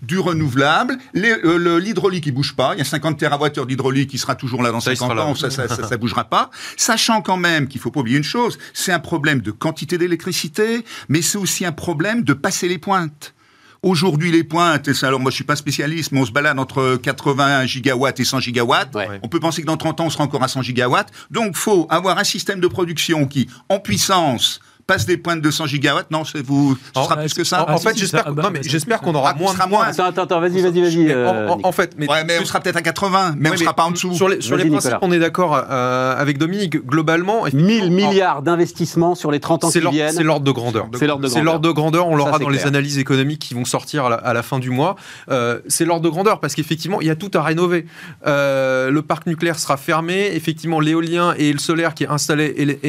[0.01, 2.73] du renouvelable, euh, l'hydraulique qui bouge pas.
[2.75, 5.25] Il y a 50 TWh d'hydraulique qui sera toujours là dans Ça, il 50 sera
[5.25, 5.29] là.
[5.29, 5.35] ans.
[5.35, 6.49] Ça, ça, ça, ça bougera pas.
[6.77, 8.57] Sachant quand même qu'il faut pas oublier une chose.
[8.73, 13.33] C'est un problème de quantité d'électricité, mais c'est aussi un problème de passer les pointes.
[13.81, 16.59] Aujourd'hui, les pointes, et ça, alors moi je suis pas spécialiste, mais on se balade
[16.59, 18.93] entre 80 gigawatts et 100 gigawatts.
[18.93, 19.07] Ouais.
[19.23, 21.09] On peut penser que dans 30 ans, on sera encore à 100 gigawatts.
[21.31, 24.59] Donc, faut avoir un système de production qui, en puissance,
[24.89, 26.09] passe des pointes de 100 gigawatts.
[26.09, 27.69] Non, c'est vous, ce En- sera plus que ça.
[27.69, 29.67] En, fait, j'espère qu'on aura Ah, moins points.
[29.67, 29.83] moins.
[29.83, 30.97] Attends, attends, attends, vas-y, vas-y, vas-y.
[31.05, 32.07] Mais euh, en, en fait, mais,
[32.41, 34.15] on sera peut-être à 80, mais on sera pas en dessous.
[34.15, 36.83] Sur les, principes, on est d'accord euh, avec Dominique.
[36.85, 40.11] Globalement, 1000 effectivement, milliards d'investissements sur les 30 ans qui viennent.
[40.11, 40.87] c'est l'ordre de grandeur.
[40.97, 41.53] C'est l'ordre de C'est grandeur.
[41.53, 44.57] l'ordre de grandeur, on l'aura dans les analyses économiques qui vont sortir à la, fin
[44.57, 44.95] du mois.
[45.29, 47.85] Euh, c'est l'ordre de grandeur parce qu'effectivement, il y a tout à rénover.
[48.25, 50.31] Euh, le parc nucléaire sera fermé.
[50.33, 52.79] Effectivement, l'éolien et le solaire qui est installé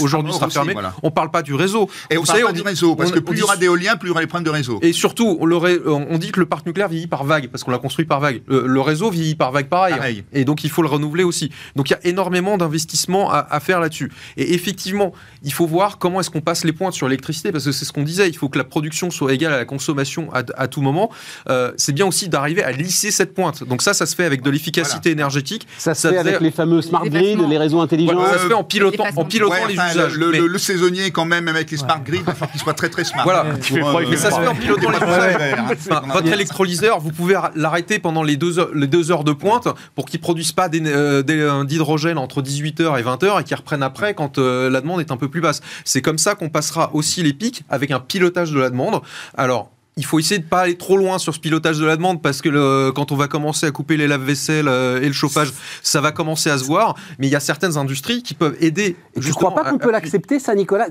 [0.00, 0.74] aujourd'hui sera fermé.
[1.02, 1.88] On parle pas du réseau.
[2.10, 3.36] Et on Vous parle savez, pas on du dit- réseau, parce on- que on plus
[3.36, 4.78] il y aura d'éolien, plus il y aura des problèmes de réseau.
[4.82, 7.64] Et surtout, on, le ré- on dit que le parc nucléaire vieillit par vague, parce
[7.64, 8.42] qu'on l'a construit par vague.
[8.46, 9.94] Le, le réseau vieillit par vague pareil.
[9.94, 10.24] Pareil.
[10.32, 11.50] Et donc, il faut le renouveler aussi.
[11.76, 14.10] Donc, il y a énormément d'investissements à, à faire là-dessus.
[14.36, 17.72] Et effectivement, il faut voir comment est-ce qu'on passe les pointes sur l'électricité, parce que
[17.72, 20.42] c'est ce qu'on disait, il faut que la production soit égale à la consommation à,
[20.56, 21.10] à tout moment.
[21.48, 23.64] Euh, c'est bien aussi d'arriver à lisser cette pointe.
[23.64, 25.66] Donc ça, ça se fait avec de l'efficacité énergétique.
[25.78, 28.14] Ça se Ça fait avec les fameux smart Les grids, les réseaux intelligents.
[28.14, 30.14] Voilà, ça se Euh, fait en pilotant, en pilotant Ouais, les enfin, usages.
[30.16, 32.60] le, Mais- le- le saisonnier, quand même, avec les smart grids, il va falloir qu'il
[32.60, 33.24] soit très très smart.
[33.24, 33.46] Voilà.
[33.70, 38.22] Il euh, ça se fait en pilotant les hein, votre électrolyseur, vous pouvez l'arrêter pendant
[38.22, 41.64] les deux heures, les deux heures de pointe pour qu'il ne produise pas euh, euh,
[41.64, 45.28] d'hydrogène entre 18h et 20h et qu'il reprenne après quand la demande est un peu
[45.28, 45.60] plus basse.
[45.84, 49.00] C'est comme ça qu'on passera aussi les pics avec un pilotage de la demande.
[49.36, 52.20] Alors, il faut essayer de pas aller trop loin sur ce pilotage de la demande
[52.20, 55.54] parce que le- quand on va commencer à couper les lave-vaisselle euh, et le chauffage,
[55.82, 56.96] ça va commencer à se voir.
[57.18, 58.94] Mais il y a certaines industries qui peuvent aider.
[59.14, 60.88] Tu justement crois pas qu'on peut l'accepter, ça, Nicolas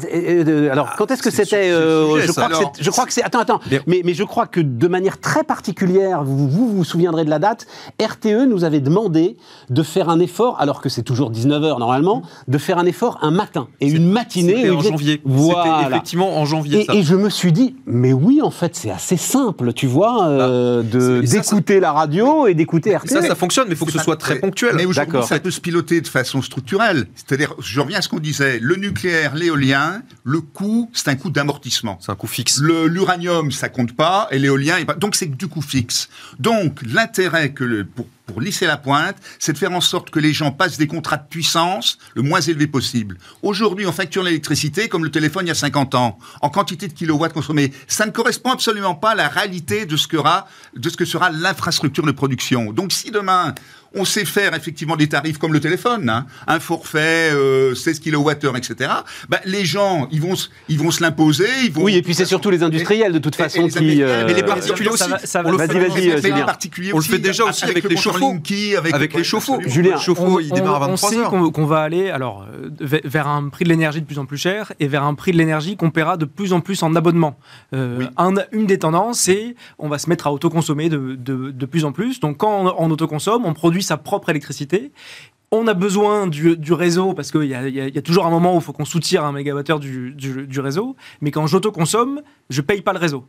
[0.71, 2.83] Alors, quand est-ce que c'était euh, Je crois que c'est.
[2.83, 3.21] Je crois que c'est.
[3.23, 3.59] Attends, attends.
[3.85, 7.67] Mais- je crois que de manière très particulière, vous, vous vous souviendrez de la date.
[8.01, 9.37] RTE nous avait demandé
[9.69, 13.19] de faire un effort, alors que c'est toujours 19 h normalement, de faire un effort
[13.21, 14.55] un matin et une matinée.
[14.55, 15.21] C'était en janvier.
[15.25, 15.77] Voilà.
[15.83, 16.81] C'était effectivement en janvier.
[16.81, 16.95] Et, ça.
[16.95, 20.81] et je me suis dit, mais oui, en fait, c'est assez simple, tu vois, euh,
[20.83, 23.09] de et ça, d'écouter la radio et d'écouter RTE.
[23.09, 24.73] ça, ça fonctionne, mais il faut que ce soit très ponctuel.
[24.75, 25.27] Mais aujourd'hui, D'accord.
[25.27, 27.07] ça peut se piloter de façon structurelle.
[27.15, 31.29] C'est-à-dire, je reviens à ce qu'on disait, le nucléaire, l'éolien, le coût, c'est un coût
[31.29, 31.97] d'amortissement.
[32.01, 32.59] C'est un coût fixe.
[32.59, 36.09] Le- L'uranium, ça compte pas, et l'éolien, il- donc c'est du coût fixe.
[36.39, 40.19] Donc, l'intérêt que le- pour, pour lisser la pointe, c'est de faire en sorte que
[40.19, 43.17] les gens passent des contrats de puissance le moins élevé possible.
[43.41, 46.93] Aujourd'hui, on facture l'électricité comme le téléphone il y a 50 ans, en quantité de
[46.93, 47.71] kilowatts consommés.
[47.87, 51.05] Ça ne correspond absolument pas à la réalité de ce que, sera- de ce que
[51.05, 52.71] sera l'infrastructure de production.
[52.73, 53.53] Donc, si demain,
[53.95, 58.57] on sait faire effectivement des tarifs comme le téléphone, hein, un forfait, euh, 16 kWh,
[58.57, 58.91] etc.
[59.29, 61.47] Ben, les gens, ils vont, se- ils vont se l'imposer.
[61.63, 63.77] Ils vont, Oui, et puis c'est surtout les industriels de toute façon les qui.
[63.77, 65.25] industriels, mais les euh, particuliers ça aussi.
[65.33, 66.45] Vas-y, euh, Julien.
[66.93, 68.35] On le fait déjà aussi avec le les chauffe-eau.
[68.77, 69.59] Avec, Avec le- les chauffe-eau.
[69.65, 72.45] Julien, Le chauffe-eau, il on, démarre à on 23 sait qu'on qu'on va aller alors
[72.51, 75.13] euh, ve- vers un prix de l'énergie de plus en plus cher et vers un
[75.13, 77.37] prix de l'énergie qu'on paiera de plus en plus en abonnement.
[77.73, 78.05] Euh, Oui.
[78.17, 81.85] un- une des tendances, c'est on va se mettre à autoconsommer de, de, de plus
[81.85, 82.19] en plus.
[82.19, 84.91] Donc quand on, on autoconsomme, on produit sa propre électricité.
[85.51, 88.55] On a besoin du, du réseau parce qu'il y a, y y toujours un moment
[88.55, 90.95] où il faut qu'on soutire un mégawattheure du, du, du réseau.
[91.21, 93.25] Mais quand j'autoconsomme, je paye pas le réseau.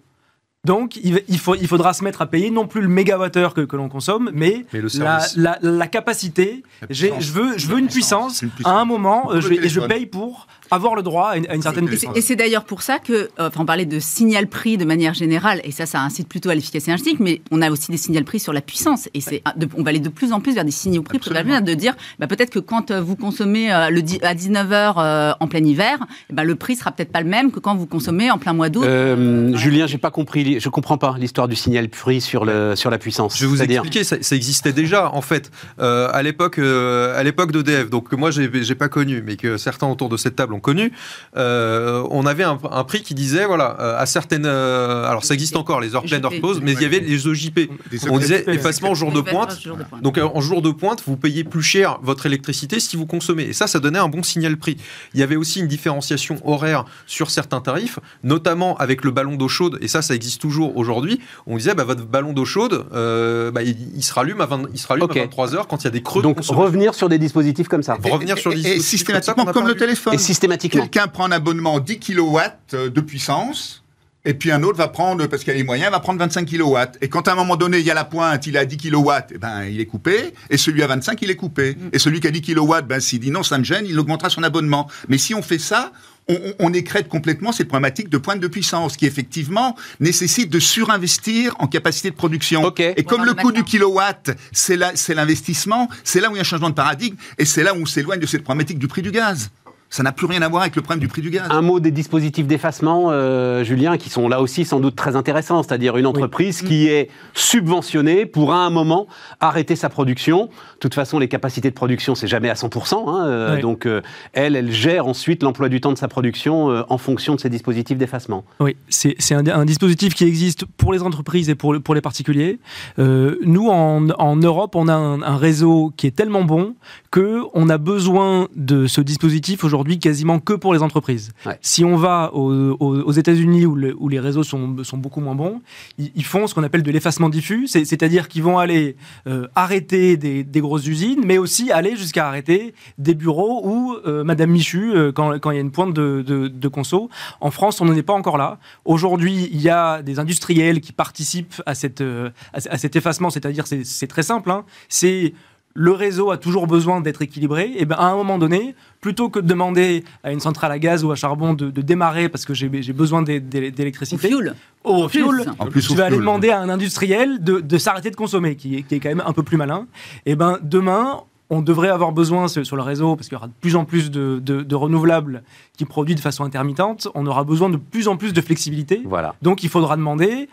[0.64, 3.88] Donc, il, faut, faudra se mettre à payer non plus le mégawattheure que, que l'on
[3.88, 5.36] consomme, mais, la, service.
[5.36, 6.64] la, la capacité.
[6.80, 8.72] La je veux, je veux une puissance, puissance une puissance.
[8.72, 11.62] à un moment, je et je paye pour avoir le droit à une, à une
[11.62, 14.84] certaine Et c'est- d'ailleurs pour ça que, euh, enfin, on parlait de signal prix de
[14.84, 17.96] manière générale, et ça, ça incite plutôt à l'efficacité énergétique, mais on a aussi des
[17.96, 19.08] signal prix sur la puissance.
[19.14, 21.32] Et c'est, de- on va aller de plus en plus vers des signaux prix pour
[21.32, 25.64] de dire, bah, peut-être que quand euh, vous consommez euh, le à 19h en plein
[25.64, 25.98] hiver,
[26.30, 28.68] ben, le prix sera peut-être pas le même que quand vous consommez en plein mois
[28.68, 28.84] d'août.
[28.84, 29.56] Euh, Ouais.
[29.56, 32.98] Julien, j'ai pas compris, je comprends pas l'histoire du signal prix sur, le, sur la
[32.98, 33.36] puissance.
[33.36, 35.50] Je vais vous expliquer, ça, ça existait déjà en fait
[35.80, 39.36] euh, à l'époque euh, à l'époque d'EDF, donc que moi j'ai j'ai pas connu, mais
[39.36, 40.92] que certains autour de cette table ont connu.
[41.36, 45.34] euh, on avait un, un prix qui disait voilà euh, à certaines, euh, alors ça
[45.34, 47.70] existe encore les heures pleines, heures closes, mais il y avait les EJP.
[47.90, 49.58] Des On disait effacement au jour de pointe.
[50.02, 53.44] Donc en jour de pointe, vous payez plus cher votre électricité si vous consommez.
[53.44, 54.76] Et ça, ça donnait un bon signal prix.
[55.14, 59.48] Il y avait aussi une différenciation horaire sur certains tarifs, notamment avec le ballon d'eau
[59.48, 59.78] chaude.
[59.80, 61.20] Et ça, ça existe toujours aujourd'hui.
[61.46, 64.62] On disait, bah, votre ballon d'eau chaude, euh, bah, il, il se rallume à, 20
[64.72, 65.16] il se rallume Ok.
[65.16, 67.68] à 23 heures quand il y a des creux de Donc revenir sur des dispositifs
[67.68, 67.96] comme ça.
[68.04, 70.14] Et- revenir sur les Et, et dispositifs comme ça systématiquement comme le téléphone.
[70.14, 70.82] Et systématiquement.
[70.82, 72.38] Quelqu'un prend un abonnement 10 kW
[72.72, 73.82] de puissance
[74.28, 76.76] Et puis un autre va prendre, parce qu'il a les moyens, va prendre 25 kW.
[77.00, 79.10] Et quand à un moment donné, il y a la pointe, il a 10 kW,
[79.30, 80.34] eh ben, il est coupé.
[80.50, 81.76] Et celui à 25, il est coupé.
[81.92, 84.28] Et celui qui a 10 kW, ben, s'il dit non, ça me gêne, il augmentera
[84.28, 84.88] son abonnement.
[85.08, 85.92] Mais si on fait ça,
[86.28, 90.58] on, on- on écrète complètement cette problématique de pointe de puissance, qui effectivement nécessite de
[90.58, 92.64] surinvestir en capacité de production.
[92.96, 96.38] Et comme le coût du kilowatt, c'est là- c'est l'investissement, c'est là où il y
[96.38, 98.88] a un changement de paradigme, et c'est là où on s'éloigne de cette problématique du
[98.88, 99.50] prix du gaz.
[99.96, 101.46] Ça n'a plus rien à voir avec le problème du prix du gaz.
[101.48, 105.62] Un mot des dispositifs d'effacement, euh, Julien, qui sont là aussi sans doute très intéressants,
[105.62, 109.06] c'est-à-dire une entreprise qui est subventionnée pour à un moment
[109.40, 110.46] arrêter sa production.
[110.46, 113.08] De toute façon, les capacités de production, c'est jamais à 100%.
[113.08, 113.60] hein, euh.
[113.62, 114.02] Donc, euh,
[114.34, 117.48] elle, elle gère ensuite l'emploi du temps de sa production euh, en fonction de ces
[117.48, 118.44] dispositifs d'effacement.
[118.60, 122.02] Oui, c'est un, un dispositif qui existe pour les entreprises et pour, le- pour les
[122.02, 122.58] particuliers.
[122.98, 126.74] Euh, nous, en, en Europe, on a un, un réseau qui est tellement bon
[127.10, 131.30] que on a besoin de ce dispositif aujourd'hui quasiment que pour les entreprises.
[131.46, 131.58] Ouais.
[131.62, 135.20] Si on va aux, aux- aux États-Unis où, le- où les réseaux sont, sont beaucoup
[135.20, 135.62] moins bons,
[135.98, 139.46] ils, ils font ce qu'on appelle de l'effacement diffus, c'est- c'est-à-dire qu'ils vont aller euh,
[139.54, 144.50] arrêter des, des grosses usines, mais aussi aller jusqu'à arrêter des bureaux où euh, Madame
[144.50, 147.08] Michu, euh, quand, quand il y a une pointe de, de, de conso.
[147.40, 148.58] En France, on n'en est pas encore là.
[148.84, 153.66] Aujourd'hui, il y a des industriels qui participent à, cette, à, à cet effacement, c'est-à-dire
[153.66, 154.64] c'est c'est très simple, hein.
[154.88, 155.32] c'est
[155.78, 159.38] le réseau a toujours besoin d'être équilibré, et ben à un moment donné, plutôt que
[159.38, 162.54] de demander à une centrale à gaz ou à charbon de, de démarrer parce que
[162.54, 164.54] j'ai besoin d'é- d'é- Au d'électricité, fuel.
[164.84, 165.22] au Plus.
[165.22, 168.56] fuel, En plus, au vais aller demander à un industriel de, de s'arrêter de consommer,
[168.56, 169.86] qui est, qui est quand même un peu plus malin.
[170.24, 171.20] Et ben demain,
[171.50, 174.10] on devrait avoir besoin sur le réseau, parce qu'il y aura de plus en plus
[174.10, 175.42] de, de- de renouvelables
[175.76, 179.02] qui produisent de façon intermittente, on aura besoin de plus en plus de flexibilité.
[179.04, 179.34] Voilà.
[179.42, 180.48] Donc il faudra demander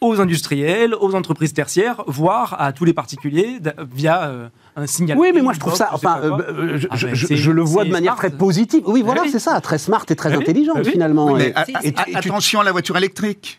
[0.00, 3.58] aux industriels, aux entreprises tertiaires, voire à tous les particuliers
[3.92, 4.48] via euh,
[4.78, 5.18] un signal.
[5.18, 7.50] Oui, mais moi je trouve ça, enfin, euh, euh, je, Ah je- je- c'est- je
[7.50, 8.28] le vois de manière smart.
[8.28, 8.82] très positive.
[8.86, 9.30] Oui, voilà, Ah oui.
[9.32, 10.42] c'est ça, très smart et très oui.
[10.42, 10.84] intelligent oui.
[10.90, 11.26] finalement.
[11.32, 13.58] Oui, mais Et- et- et attention à la voiture électrique.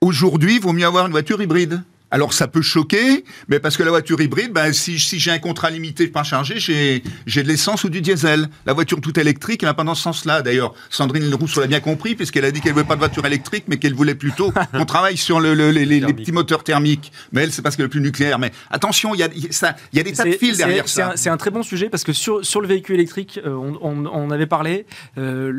[0.00, 1.82] Aujourd'hui, il vaut mieux avoir une voiture hybride.
[2.10, 5.38] Alors ça peut choquer, mais parce que la voiture hybride, ben, si, si j'ai un
[5.38, 8.48] contrat limité pas chargé, j'ai j'ai de l'essence ou du diesel.
[8.64, 10.40] La voiture toute électrique, elle n'a pas dans ce sens-là.
[10.42, 13.26] D'ailleurs, Sandrine Rousseau l'a bien compris, puisqu'elle a dit qu'elle ne voulait pas de voiture
[13.26, 17.12] électrique, mais qu'elle voulait plutôt qu'on travaille sur le, le- les, les- petits moteurs thermiques.
[17.32, 18.38] Mais elle, c'est parce qu'elle est plus nucléaire.
[18.38, 20.56] Mais attention, il y a, y a ça- il y a des tas de fils
[20.58, 21.10] derrière ça.
[21.12, 23.78] un- C'est un, très bon sujet parce que sur, sur le véhicule électrique, euh, on,
[23.82, 24.86] on- on avait parlé,
[25.18, 25.52] euh,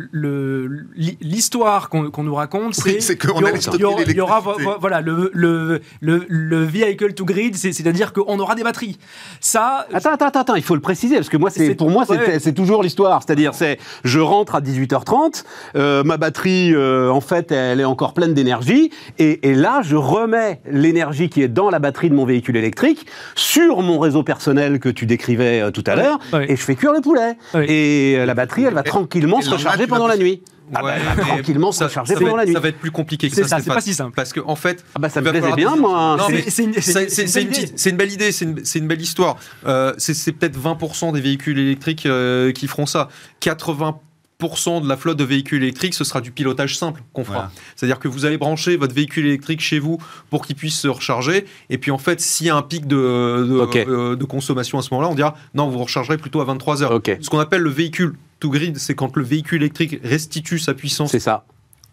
[1.21, 4.41] l'histoire qu'on nous raconte, c'est c'est qu'on il y y aura-
[4.79, 8.97] voilà, le, le, le, le vehicle to grid, c'est- c'est-à-dire qu'on aura des batteries.
[9.39, 12.05] Ça, Attends, attends, attends, attends, il faut le préciser, parce que moi, c'est, pour moi,
[12.07, 12.39] c'est, ouais.
[12.39, 13.21] c'est toujours l'histoire.
[13.25, 15.43] C'est-à-dire, c'est, je rentre à 18h30,
[15.75, 19.95] euh, ma batterie, euh, en fait, elle est encore pleine d'énergie, et, et là, je
[19.95, 24.79] remets l'énergie qui est dans la batterie de mon véhicule électrique sur mon réseau personnel
[24.79, 26.51] que tu décrivais euh, tout à l'heure, ouais.
[26.51, 27.35] et je fais cuire le poulet.
[27.53, 27.69] Ouais.
[27.69, 30.41] Et euh, la batterie, elle va tranquillement et se recharger pendant la nuit.
[30.73, 32.53] Ah bah, tranquillement se ça- recharger pendant va la être- nuit.
[32.53, 33.59] Ça va être plus compliqué que ça.
[33.59, 34.13] c'est pas si simple.
[34.15, 36.17] Parce que en fait, Ah bah, ça me va plaisait bien, moi.
[36.47, 39.37] C'est- une- belle idée, c'est une, belle histoire.
[39.65, 43.09] Euh, c'est peut-être 20% des véhicules électriques euh, qui feront ça.
[43.41, 47.51] 80% de la flotte de véhicules électriques, ce sera du pilotage simple qu'on fera.
[47.75, 49.97] C'est-à-dire que vous allez brancher votre véhicule électrique chez vous
[50.29, 51.45] pour qu'il puisse se recharger.
[51.69, 54.89] Et puis en fait, s'il y a un pic de, euh, de consommation à ce
[54.93, 56.99] moment-là, on dira non, vous rechargerez plutôt à 23 heures.
[57.21, 61.11] Ce qu'on appelle le véhicule to grid, c'est quand le véhicule électrique restitue sa puissance
[61.11, 61.45] c'est ça.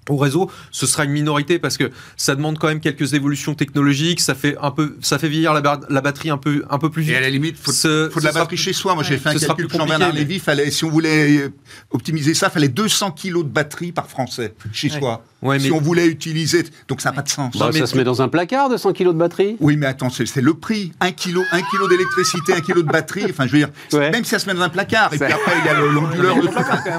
[0.08, 4.20] Au réseau, ce sera une minorité parce que ça demande quand même quelques évolutions technologiques,
[4.20, 6.90] ça fait un peu, ça fait vieillir la, bar- la batterie un peu, un peu
[6.90, 7.16] plus Et vite.
[7.16, 8.94] à la limite, faut, Ce- faut de la batterie plus- chez soi.
[8.94, 10.38] Moi, j'ai fait un calcul pour Jean-Bernard compliqué, mais- Lévy.
[10.40, 11.48] Fallait, si on voulait euh,
[11.90, 14.98] optimiser ça, fallait 200 kilos de batterie par Français chez Ouais.
[14.98, 15.24] soi.
[15.42, 17.56] Ouais, mais Si on voulait utiliser, donc ça n'a pas de sens.
[17.58, 19.56] Bah, mais ça se met dans un placard de 100 kg de batterie?
[19.60, 20.92] Oui, mais attends, c'est le prix.
[21.00, 23.24] Un kilo, un kilo d'électricité, un kilo de batterie.
[23.28, 24.10] Enfin, je veux dire, Ouais.
[24.10, 25.74] même si ça se met dans un placard, et C'est- puis après, il y a
[25.78, 26.52] le- l'onduleur de tout.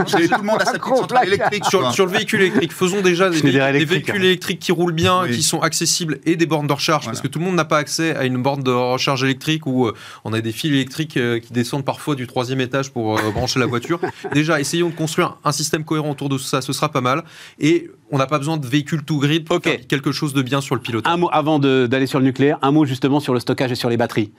[0.08, 1.64] C'est- Tout le monde a sa petite électrique.
[1.66, 4.26] sur le véhicule électrique, faisons déjà des, Schneider véhicules- des électrique, véhicules hein.
[4.26, 5.36] électriques qui roulent bien, Oui.
[5.36, 7.14] qui sont accessibles et des bornes de recharge, Voilà.
[7.16, 9.88] parce que tout le monde n'a pas accès à une borne de recharge électrique où
[9.88, 9.93] euh,
[10.26, 13.60] on a des fils électriques euh, qui descendent parfois du troisième étage pour euh, brancher
[13.60, 14.00] la voiture.
[14.34, 17.24] déjà, essayons de construire un système cohérent autour de ça, ce sera pas mal.
[17.60, 20.62] Et on n'a pas besoin de véhicules tout grid pour faire quelque chose de bien
[20.62, 21.12] sur le pilotage.
[21.12, 23.89] Un mot avant d'aller sur le nucléaire, un mot justement sur le stockage et sur
[23.89, 24.32] les batteries.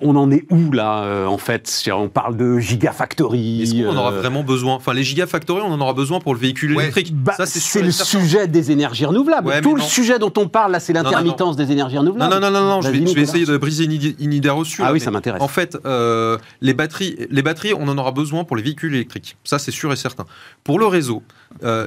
[0.00, 3.62] On en est où là euh, en fait On parle de gigafactory.
[3.62, 4.74] Est-ce qu'on en aura euh, vraiment besoin?
[4.74, 6.84] Enfin, les gigafactories, on en aura besoin pour le véhicule Ouais.
[6.84, 7.14] électrique.
[7.14, 8.18] bah, c'est le certain.
[8.20, 9.48] sujet des énergies renouvelables.
[9.48, 9.86] Ouais, Tout le non.
[9.86, 12.32] sujet dont on parle là, c'est l'intermittence des énergies renouvelables.
[12.32, 14.82] non, non, non, non, je vais, je essayer de briser une idée, reçue.
[14.82, 15.42] Ah là, oui, ça m'intéresse.
[15.42, 19.36] En fait, euh, les, batteries, les batteries, on en aura besoin pour les véhicules électriques.
[19.44, 20.24] Ça, c'est sûr et certain.
[20.64, 21.22] Pour le réseau,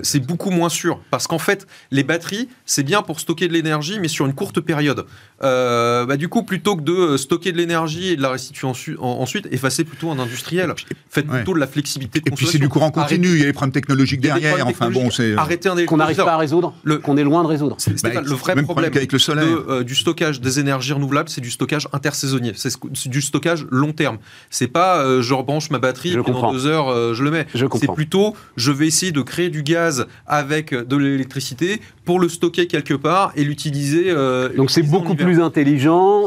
[0.04, 1.00] c'est beaucoup beaucoup moins sûr.
[1.12, 4.60] Parce qu'en fait, les batteries, c'est bien pour stocker de l'énergie, mais sur une courte
[4.62, 5.06] période.
[5.44, 8.68] Euh, bah, du coup, plutôt que de euh, stocker de l'énergie et de la restituer
[8.68, 10.74] ensu- en- ensuite, effacez plutôt un industriel.
[11.10, 11.38] Faites Ouais.
[11.38, 13.54] plutôt de la flexibilité de Et puis c'est du courant continu, il y a les
[13.54, 14.56] problèmes technologiques derrière.
[14.58, 15.24] problèmes Enfin bon, c'est.
[15.24, 15.40] technologiques.
[15.40, 17.76] Arrêtez un Qu'on n'arrive pas à résoudre, Le- qu'on est loin de résoudre.
[17.80, 19.46] C'est- Bah, le vrai même problème problème qu'avec le solaire.
[19.46, 22.54] de, euh, du stockage des énergies renouvelables, c'est du stockage intersaisonnier.
[22.56, 24.18] C'est du stockage long terme.
[24.50, 27.32] C'est pas euh, je rebranche ma batterie Je et dans deux heures euh, je le
[27.32, 27.48] mets.
[27.56, 30.08] Je C'est plutôt je vais essayer de créer du gaz
[30.40, 34.06] avec de l'électricité pour le stocker quelque part et l'utiliser.
[34.08, 36.24] euh, Donc c'est beaucoup plus intelligent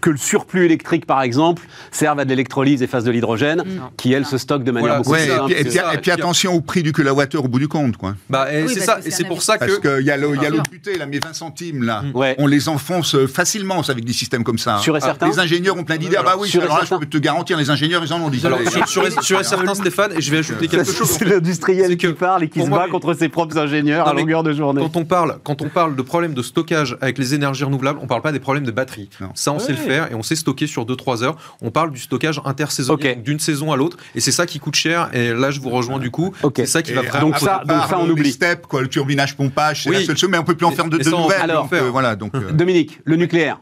[0.00, 3.64] que le surplus électrique, par exemple, serve à de l'électrolyse et fasse de l'hydrogène,
[3.96, 5.46] qui elle se stocke de manière Voilà, beaucoup Ouais, plus et simple.
[5.52, 8.14] puis, et puis- et attention au prix du kilowattheure au bout du compte, quoi.
[8.30, 9.96] Bah, et Oui, c'est parce ça, et c'est pour ça Parce que.
[9.98, 10.56] qu'il y a le- il y a Bien sûr.
[10.58, 12.04] l'autre buté, là, mes 20 centimes, là.
[12.14, 12.36] Ouais.
[12.38, 14.76] On les enfonce euh, facilement avec des systèmes comme ça.
[14.76, 14.78] hein.
[14.78, 16.14] Sûr et certain Les ingénieurs ont plein d'idées.
[16.16, 17.00] Ah bah oui, et alors là, je certain.
[17.04, 18.40] peux te garantir, les ingénieurs, ils en ont dit.
[18.46, 21.08] Alors, sur, sur, sur certains, Stéphane, et je vais ajouter quelque chose.
[21.08, 24.44] C'est l'industriel qui que, parle et qui se bat contre ses propres ingénieurs à longueur
[24.44, 24.80] de journée.
[24.82, 28.06] Quand on parle, quand on parle de problèmes de stockage avec les énergies renouvelables, on
[28.06, 29.10] parle pas des problèmes de batterie.
[29.20, 29.30] Non.
[29.34, 31.36] Ça, on sait le faire et on sait stocker sur 2-3 heures.
[31.62, 35.08] On parle du stockage intersaisonnier, d'une saison à l'autre, et c'est ça qui coûte cher.
[35.12, 36.32] Et là, je vous rejoins du coup.
[36.54, 37.30] C'est ça qui va vraiment.
[37.30, 38.22] donc ça- donc ça, on euh, oublie.
[38.24, 39.96] Les steps, quoi, le turbinage pompage, c'est Oui.
[39.96, 41.38] la seule chose, mais on peut plus en faire de, de nouvelles.
[41.38, 42.34] peut alors donc, euh, voilà, donc.
[42.34, 43.58] euh, Dominique, le nucléaire.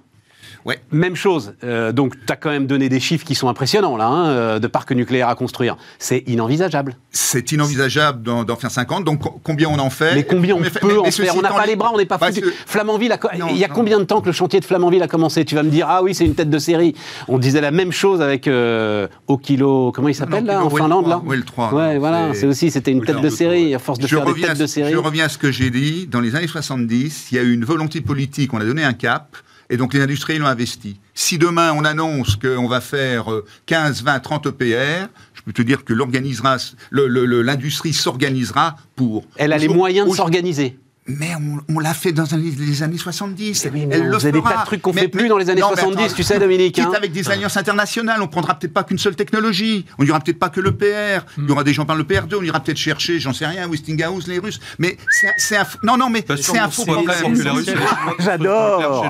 [0.67, 0.79] Ouais.
[0.91, 1.55] Même chose.
[1.65, 4.59] Euh, donc, tu as quand même donné des chiffres qui sont impressionnants, là, hein, euh,
[4.59, 5.77] de parcs nucléaires à construire.
[5.99, 6.97] C'est inenvisageable.
[7.13, 9.05] C'est inenvisageable d'en faire 50.
[9.05, 11.41] Donc co- combien on en fait Mais combien on peut mais- en mais faire On
[11.41, 12.41] n'a pas les bras, on n'est pas foutu.
[12.41, 13.75] que- Flamanville, a co- Non, il y a non.
[13.75, 16.03] combien de temps que le chantier de Flamanville a commencé Tu vas me dire, ah
[16.03, 16.95] oui, c'est une tête de série.
[17.29, 21.17] On disait la même chose avec euh, Okilo, comment il s'appelle là, en Finlande là
[21.17, 23.75] 3, Well 3, Ouais, voilà, c'est- aussi, c'était une Oui, tête de série.
[23.75, 24.93] À force de faire des têtes de série.
[24.93, 26.09] je reviens à ce que j'ai dit.
[26.11, 28.93] Dans les années 70, il y a eu une volonté politique, on a donné un
[28.95, 29.37] cap,
[29.71, 30.99] et donc les industriels ont investi.
[31.15, 35.63] Si demain on annonce qu'on va faire euh, 15, 20, 30 EPR, je peux te
[35.63, 36.57] dire que l'organisera,
[36.91, 39.25] le- le- le- l'industrie s'organisera pour.
[39.37, 40.79] Elle a les moyens de s'organiser.
[41.09, 43.65] Mais on, on l'a fait dans les, années 70.
[43.67, 44.53] Eh oui, mais Elle on le des fera.
[44.55, 46.15] tas de trucs qu'on Mais- fait plus mais- dans les années non, mais 70, attends,
[46.17, 46.93] tu sais, Dominique, Quitte hein.
[46.97, 49.87] avec des alliances internationales, on prendra peut-être pas qu'une seule technologie.
[49.99, 51.25] On n'ira peut-être pas que le PR.
[51.39, 52.37] Il y aura des gens par le PR2.
[52.41, 54.59] On ira peut-être chercher, j'en sais rien, Westinghouse, les Russes.
[54.79, 55.63] Mais c'est c'est un.
[55.63, 57.37] f- Non, non, mais c'est un faux problème.
[58.19, 59.07] J'adore.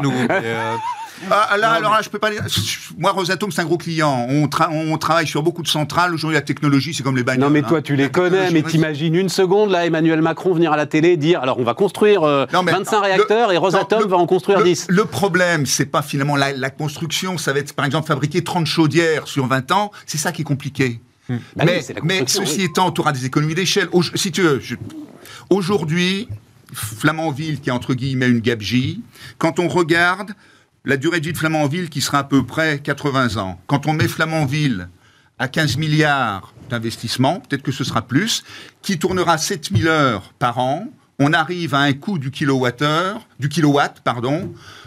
[1.24, 2.30] Euh, Ah, là, alors là, je peux pas.
[2.98, 4.26] Moi, Rosatom, c'est un gros client.
[4.28, 6.12] On, tra- on travaille sur beaucoup de centrales.
[6.14, 7.44] Aujourd'hui, la technologie, c'est comme les bagnoles.
[7.48, 7.68] Non, mais hein.
[7.68, 10.86] toi, tu les La connais, mais t'imagines une seconde, là, Emmanuel Macron venir à la
[10.86, 13.58] télé et dire alors, on va construire euh, Non, mais 25 attends, réacteurs le- et
[13.58, 14.86] Rosatom le- va en construire le, 10.
[14.88, 18.66] Le problème, c'est pas finalement la, la construction, ça va être par exemple fabriquer 30
[18.66, 21.00] chaudières sur 20 ans, c'est ça qui est compliqué.
[21.28, 22.64] Bah oui, mais ceci oui.
[22.66, 23.88] étant, tu auras des économies d'échelle.
[23.92, 24.76] Au- Si tu veux, je-
[25.50, 26.28] aujourd'hui,
[26.72, 29.00] Flamanville qui est entre guillemets une gabegie,
[29.38, 30.32] quand on regarde
[30.86, 34.06] la durée de vie Flamanville qui sera à peu près 80 ans, quand on met
[34.06, 34.88] Flamanville
[35.38, 38.44] à 15 milliards d'investissement, peut-être que ce sera plus,
[38.82, 40.86] qui tournera 7000 heures par an,
[41.18, 44.00] on arrive à un coût du kilowattheure, du kilowatt,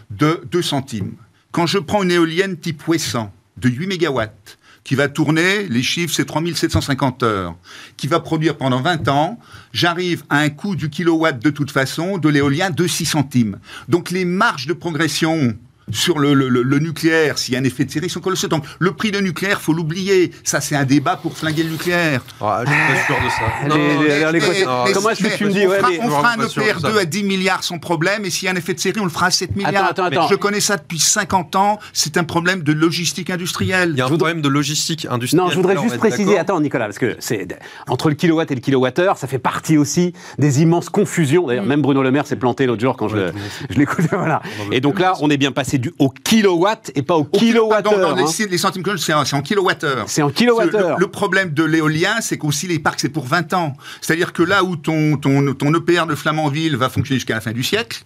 [0.09, 1.15] de 2 centimes.
[1.51, 6.13] Quand je prends une éolienne type Wesson de 8 mégawatts, qui va tourner, les chiffres
[6.15, 7.55] c'est 3750 heures,
[7.97, 9.37] qui va produire pendant 20 ans,
[9.73, 13.59] j'arrive à un coût du kilowatt de toute façon de l'éolien de 6 centimes.
[13.89, 15.55] Donc les marges de progression
[15.91, 18.47] sur le, le- le- le nucléaire, s'il y a un effet de série, sont colossaux.
[18.47, 20.31] Donc le prix de nucléaire, faut l'oublier.
[20.43, 22.21] Ça, c'est un débat pour flinguer le nucléaire.
[22.41, 23.43] ah, je suis pas sûr de ça.
[23.63, 25.51] Les- Non, les- non, les- mais- les- mais- non, mais- comment est-ce que tu me
[25.51, 27.01] dis, on fera, mais- on fera un de EPR2 ça.
[27.01, 29.09] à 10 milliards sans problème, et s'il y a un effet de série, on le
[29.09, 29.85] fera à 7 milliards.
[29.85, 30.27] attends, attends.
[30.27, 31.79] Je connais ça depuis 50 ans.
[31.93, 33.91] C'est un problème de logistique industrielle.
[33.93, 35.45] Il y a un Je voudrais- problème de logistique industrielle.
[35.45, 37.47] Non, je voudrais juste préciser, attends Nicolas, parce que c'est
[37.87, 41.47] entre le kilowatt et le kilowattheure, ça fait partie aussi des immenses confusions.
[41.47, 43.31] D'ailleurs, même Bruno Le Maire s'est planté l'autre jour quand je,
[43.75, 44.09] l'écoutais.
[44.11, 44.41] Voilà.
[44.71, 47.39] Et donc là, on est bien passé du au kilowatt et pas au Au kilo-
[47.69, 48.17] kilowattheure.
[48.17, 48.25] hein.
[48.39, 50.05] les, les centimes que c'est en, c'est en kilowattheure.
[50.07, 50.97] C'est en kilowattheure.
[50.97, 53.73] Le, le problème de l'éolien, c'est qu'aussi les parcs, c'est pour 20 ans.
[54.01, 57.51] C'est-à-dire que là où ton, ton, ton EPR de Flamanville va fonctionner jusqu'à la fin
[57.51, 58.03] du siècle,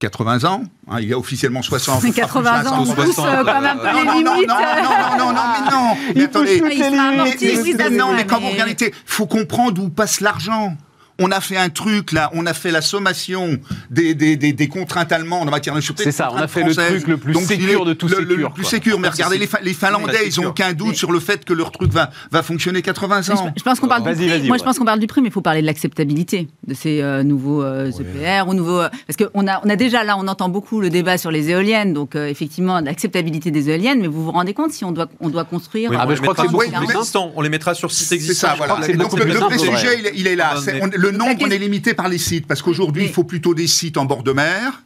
[0.00, 3.44] 80 ans, hein, il y a officiellement 60 Mais 80 ans, on 60, pousse euh,
[3.44, 4.48] quand même non, les non, non, limites.
[4.48, 6.12] non, non, non, non, non, mais non.
[6.16, 6.62] Mais attendez.
[6.98, 10.74] Ah, Mais- mais non, mais quand vous regardez, il faut comprendre où passe l'argent.
[11.20, 13.58] On a fait un truc là, on a fait la sommation
[13.90, 16.02] des, des, des, des contraintes allemandes en matière de sûreté.
[16.04, 18.48] C'est ça, on a fait le truc le plus Donc, sécure de tout le, le-
[18.48, 18.98] plus sécure.
[18.98, 21.70] Mais regardez, les, Fin- les Finlandais, ils n'ont aucun doute sur le fait que leur
[21.72, 23.52] truc va, va fonctionner 80 Mais ans.
[23.54, 24.26] Je, je pense qu'on parle du prix.
[24.42, 24.58] Moi, ouais.
[24.58, 27.22] je pense qu'on parle du prix, mais il faut parler de l'acceptabilité de ces euh,
[27.22, 28.80] nouveaux euh, EPR ou nouveaux.
[28.80, 31.50] euh, parce qu'on a, on a déjà là, on entend beaucoup le débat sur les
[31.50, 34.00] éoliennes, donc euh, effectivement l'acceptabilité des éoliennes.
[34.00, 35.90] Mais vous vous rendez compte si on doit, on doit construire.
[35.90, 37.32] Oui, Ah, on je crois que mettra c'est beaucoup sur plus.
[37.36, 38.48] On les mettra sur site C'est existant.
[38.48, 38.78] ça, voilà.
[38.82, 39.26] c'est donc beaucoup le,
[39.98, 40.54] il, est- il est là.
[41.10, 43.24] C'est- le nombre, question- on est limité par les sites, parce qu'aujourd'hui, Mais- il faut
[43.24, 44.82] plutôt des sites en bord de mer,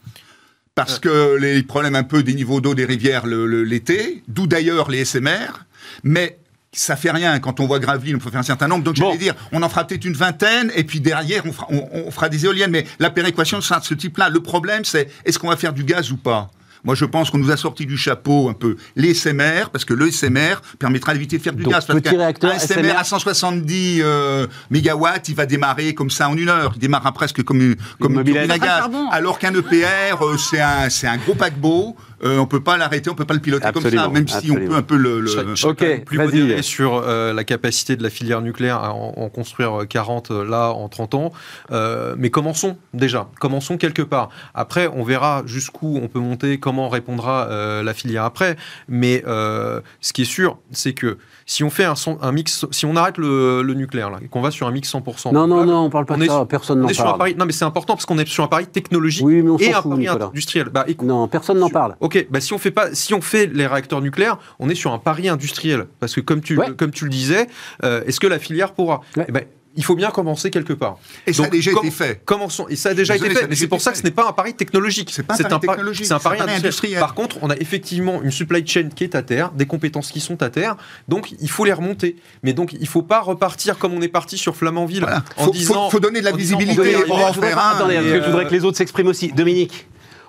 [0.75, 5.05] parce que les problèmes un peu des niveaux d'eau des rivières l'été, d'où d'ailleurs les
[5.05, 5.65] SMR.
[6.03, 6.39] Mais
[6.73, 7.39] ça fait rien.
[7.39, 8.83] Quand on voit Gravelines, on peut faire un certain nombre.
[8.83, 9.07] Donc, Bon.
[9.07, 12.11] j'allais dire, on en fera peut-être une vingtaine, et puis derrière, on fera, on, on
[12.11, 12.73] fera des éoliennes.
[12.73, 14.29] Mais la péréquation sera de ce type-là.
[14.31, 16.51] Le problème, c'est est-ce qu'on va faire du gaz ou pas?
[16.85, 19.95] Moi, je pense qu'on nous a sorti du chapeau un peu les SMR, parce que
[19.95, 21.87] le SMR permettra d'éviter de faire du Donc, gaz.
[21.87, 26.11] Parce petit qu'un- réacteur un SMR, SMR à 170 euh, mégawatts, il va démarrer comme
[26.11, 26.73] ça en une heure.
[26.77, 28.79] Il démarrera presque comme une, comme une turbine à gaz.
[28.81, 29.09] charbon.
[29.11, 31.97] Alors qu'un EPR, euh, c'est un, c'est un gros paquebot.
[32.23, 34.51] Euh, on peut pas l'arrêter, on peut pas le piloter Absolument, comme ça, même si
[34.51, 35.21] on peut un peu le.
[35.21, 39.15] le- Je je plus modéré sur euh, la capacité de la filière nucléaire à en,
[39.17, 41.33] en construire euh, 40 euh, là en 30 ans.
[41.73, 44.31] Euh, mais commençons déjà, commençons quelque part.
[44.55, 48.57] Après, on verra jusqu'où on peut monter, comment répondra euh, la filière après.
[48.89, 52.65] Mais euh, ce qui est sûr, c'est que si on fait un, son- un mix,
[52.71, 55.33] si on arrête le, le nucléaire là, et qu'on va sur un mix 100%.
[55.33, 56.45] Non, non, non, on parle pas on de ça.
[56.49, 57.19] Personne On n'en est sur un parle.
[57.19, 57.35] pari.
[57.37, 59.73] Non, mais c'est important parce qu'on est sur un pari technologique Oui, mais on et
[59.73, 60.69] un fout, pari industriel.
[60.71, 61.97] Bah, écoute, Non, personne n'en parle.
[62.01, 64.93] Ok, bah si on fait pas, si on fait les réacteurs nucléaires, on est sur
[64.93, 65.87] un pari industriel.
[66.01, 66.73] Parce que comme tu, Ouais.
[66.77, 67.47] comme tu le disais,
[67.85, 69.01] euh, est-ce que la filière pourra?
[69.17, 69.25] Ouais.
[69.29, 69.45] Eh ben,
[69.77, 70.99] Il faut bien commencer quelque part.
[71.27, 72.23] Et ça a déjà été fait.
[72.25, 72.67] Commençons.
[72.69, 73.49] Et ça a déjà Désolé, été fait.
[73.49, 75.11] Mais c'est pour ça que ce n'est pas un pari technologique.
[75.13, 76.59] C'est pas un pari pa- technologique, C'est un pari industriel.
[76.65, 77.01] industriel.
[77.01, 80.21] Par contre, on a effectivement une supply chain qui est à terre, des compétences qui
[80.21, 80.77] sont à terre.
[81.09, 82.17] Donc, il faut les remonter.
[82.43, 85.25] Mais donc, il ne faut pas repartir comme on est parti sur Flamanville Voilà.
[85.37, 85.75] en Faut- disant.
[85.85, 86.93] faut- faut donner de la en disant, on visibilité.
[87.09, 88.77] va en voudrais faire un, attendez, et, parce que je voudrais euh, que les autres
[88.79, 89.33] s'expriment aussi.
[89.33, 89.89] Dominique,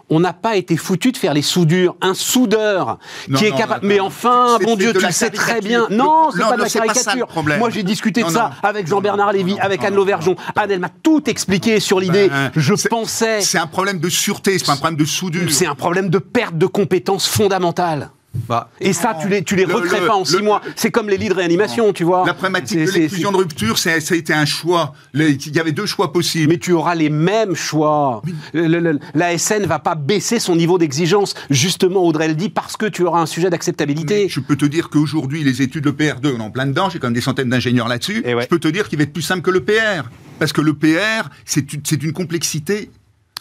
[0.10, 1.96] on n'a pas été foutu de faire les soudures.
[2.02, 3.86] Un soudeur Non, qui est capable.
[3.88, 5.88] mais enfin, bon Dieu, tu le sais très bien.
[5.90, 7.28] Non, c'est pas de la caricature.
[7.58, 10.36] Moi, j'ai discuté de ça avec Jean-Bernard Lévy, avec Anne Lauvergeon.
[10.56, 12.30] Anne, elle m'a tout expliqué sur l'idée.
[12.30, 13.42] Ben, Je c'est- pensais.
[13.42, 15.52] C'est un problème de sûreté, c'est pas un problème de soudure.
[15.52, 18.10] C'est un problème de perte de compétences fondamentales.
[18.48, 20.62] Bah, Et ça, tu les, tu les Le- recrées le- pas en le- six mois.
[20.76, 22.26] C'est comme les lits de réanimation, tu vois.
[22.26, 24.94] La problématique de l'exclusion de rupture, c'est- ça a été un choix.
[25.14, 26.52] Il y avait deux choix possibles.
[26.52, 28.22] Mais tu auras les mêmes choix.
[28.54, 31.34] Le- le- le- la SN va pas baisser son niveau d'exigence.
[31.50, 34.24] Justement, Audrey le dit, parce que tu auras un sujet d'acceptabilité.
[34.24, 36.90] Mais je peux te dire qu'aujourd'hui, les études, le PR2, on est en plein dedans,
[36.90, 38.22] j'ai quand même des centaines d'ingénieurs là-dessus.
[38.26, 38.44] Et ouais.
[38.44, 40.10] Je peux te dire qu'il va être plus simple que le PR.
[40.40, 42.92] Parce que le PR, c'est une, c'est une complexité,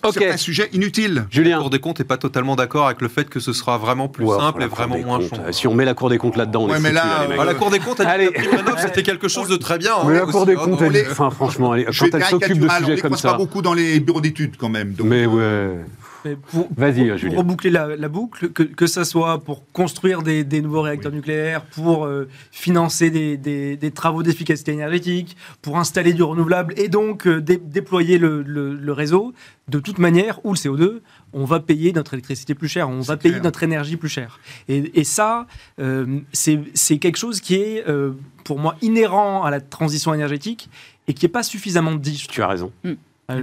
[0.04, 0.14] Ok.
[0.18, 1.14] c'est un sujet inutile.
[1.14, 1.58] la Julien.
[1.60, 4.24] Cour des comptes n'est pas totalement d'accord avec le fait que ce sera vraiment plus
[4.24, 5.38] Ouais, simple et vraiment moins chiant.
[5.46, 7.22] Euh, Si on met la Cour des comptes là-dedans, on Ouais, est mais là, là,
[7.22, 7.38] les mecs.
[7.40, 8.28] Ah, la Cour des comptes a dit Allez.
[8.28, 9.92] que la prime rénov', c'était quelque chose de très bien.
[9.96, 12.12] hein, Mais la Cour des hein, comptes, on elle- est- enfin, franchement, quand elle s'occupe
[12.12, 13.32] de caricaturer, alors, on sujets ne comme pas ça.
[13.34, 14.92] beaucoup dans les bureaux d'études quand même.
[14.92, 15.84] donc, Mais euh, ouais.
[16.24, 17.38] Mais pour, Vas-y, pour Julien.
[17.38, 21.64] reboucler la, la boucle, que, que ça soit pour construire des, des nouveaux réacteurs nucléaires,
[21.64, 27.26] pour euh, financer des, des- des travaux d'efficacité énergétique, pour installer du renouvelable et donc
[27.26, 29.32] euh, dé- déployer le, le- le réseau,
[29.68, 31.00] de toute manière, ou le CO2,
[31.32, 34.38] on va payer notre électricité plus cher, on va payer notre énergie plus cher.
[34.68, 35.46] Et, et ça,
[35.80, 38.12] euh, c'est c'est quelque chose qui est, euh,
[38.44, 40.68] pour moi, inhérent à la transition énergétique
[41.08, 42.26] et qui n'est pas suffisamment dit.
[42.30, 42.70] Tu as raison.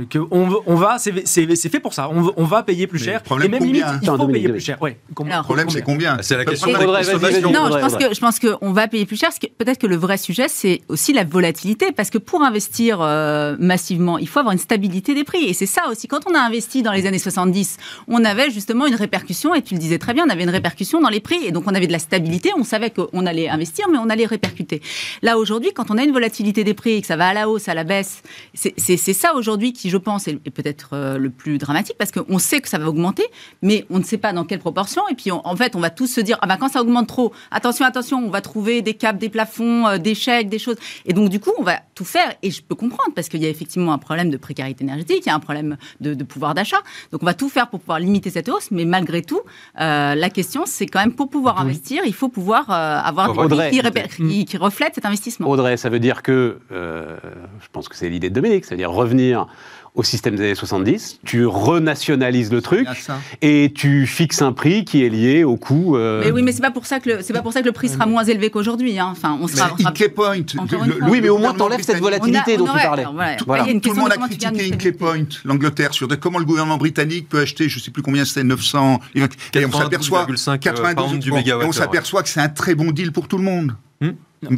[0.10, 2.10] Que on, va, c'est fait pour ça.
[2.10, 3.20] On, va payer plus Mais cher.
[3.20, 4.82] le problème, et même combien limite, il faut payer plus cher.
[4.82, 4.98] Ouais.
[5.26, 7.14] Alors, le problème, c'est combien C'est la question consommation.
[7.14, 7.52] consommation.
[7.52, 9.30] Non, je pense que je pense qu'on va payer plus cher.
[9.58, 14.20] Peut-être que le vrai sujet, c'est aussi la volatilité, parce que pour investir euh, massivement,
[14.20, 15.46] il faut avoir une stabilité des prix.
[15.46, 16.08] Et c'est ça aussi.
[16.08, 17.78] Quand on a investi dans les années 70,
[18.08, 21.02] on avait justement une répercussion, et tu le disais très bien, on avait une répercussion
[21.02, 22.52] dans les prix, et donc on avait de la stabilité.
[22.56, 24.82] On savait qu'on allait investir, mais on allait répercuter.
[25.24, 27.50] Là aujourd'hui, quand on a une volatilité des prix et que ça va à la
[27.50, 28.22] hausse, à la baisse,
[28.54, 32.60] c'est ça aujourd'hui qui, je pense, est, peut-être euh, le plus dramatique, parce qu'on sait
[32.62, 33.24] que ça va augmenter,
[33.62, 35.02] mais on ne sait pas dans quelle proportion.
[35.10, 37.08] Et puis, on- en fait, on va tous se dire, ah ben quand ça augmente
[37.08, 40.78] trop, attention, attention, on va trouver des caps, des plafonds, euh, des chèques, des choses.
[41.06, 42.34] Et donc, du coup, on va tout faire.
[42.44, 45.28] Et je peux comprendre, parce qu'il y a effectivement un problème de précarité énergétique, il
[45.28, 46.78] y a un problème de, de pouvoir d'achat.
[47.12, 48.70] Donc, on va tout faire pour pouvoir limiter cette hausse.
[48.72, 49.42] Mais malgré tout,
[49.80, 53.56] euh, la question, c'est quand même pour pouvoir investir, il faut pouvoir euh, avoir des
[53.70, 55.50] prix qui, qui- qui reflètent cet investissement.
[55.50, 59.48] Audrey, ça veut dire que, je pense que c'est l'idée de Dominique, c'est-à-dire revenir
[59.94, 62.88] au système des années 70, tu renationalises le truc
[63.42, 65.98] et tu fixes un prix qui est lié au coût.
[65.98, 67.66] euh, Mais oui, mais c'est pas pour ça que le, c'est pas pour ça que
[67.66, 68.98] le prix sera moins élevé qu'aujourd'hui.
[69.00, 69.10] hein.
[69.12, 69.72] Enfin, on Mais sera.
[69.74, 70.36] on sera- Hinkley Point.
[70.38, 73.02] Le- le Oui, mais au moins, t'enlèves cette volatilité on dont tu parlais.
[73.02, 73.36] alors, voilà.
[73.36, 74.92] Tout, Après, il y a une tout le question monde de a critiqué Hinkley.
[74.94, 78.24] Point, l'Angleterre, sur de comment le gouvernement britannique peut acheter, je ne sais plus combien
[78.24, 79.00] c'est, 900.
[79.14, 83.12] Et on s'aperçoit 92,5 pounds du bon, on s'aperçoit que c'est un très bon deal
[83.12, 83.76] pour tout le monde.
[84.00, 84.12] Hmm
[84.44, 84.56] On-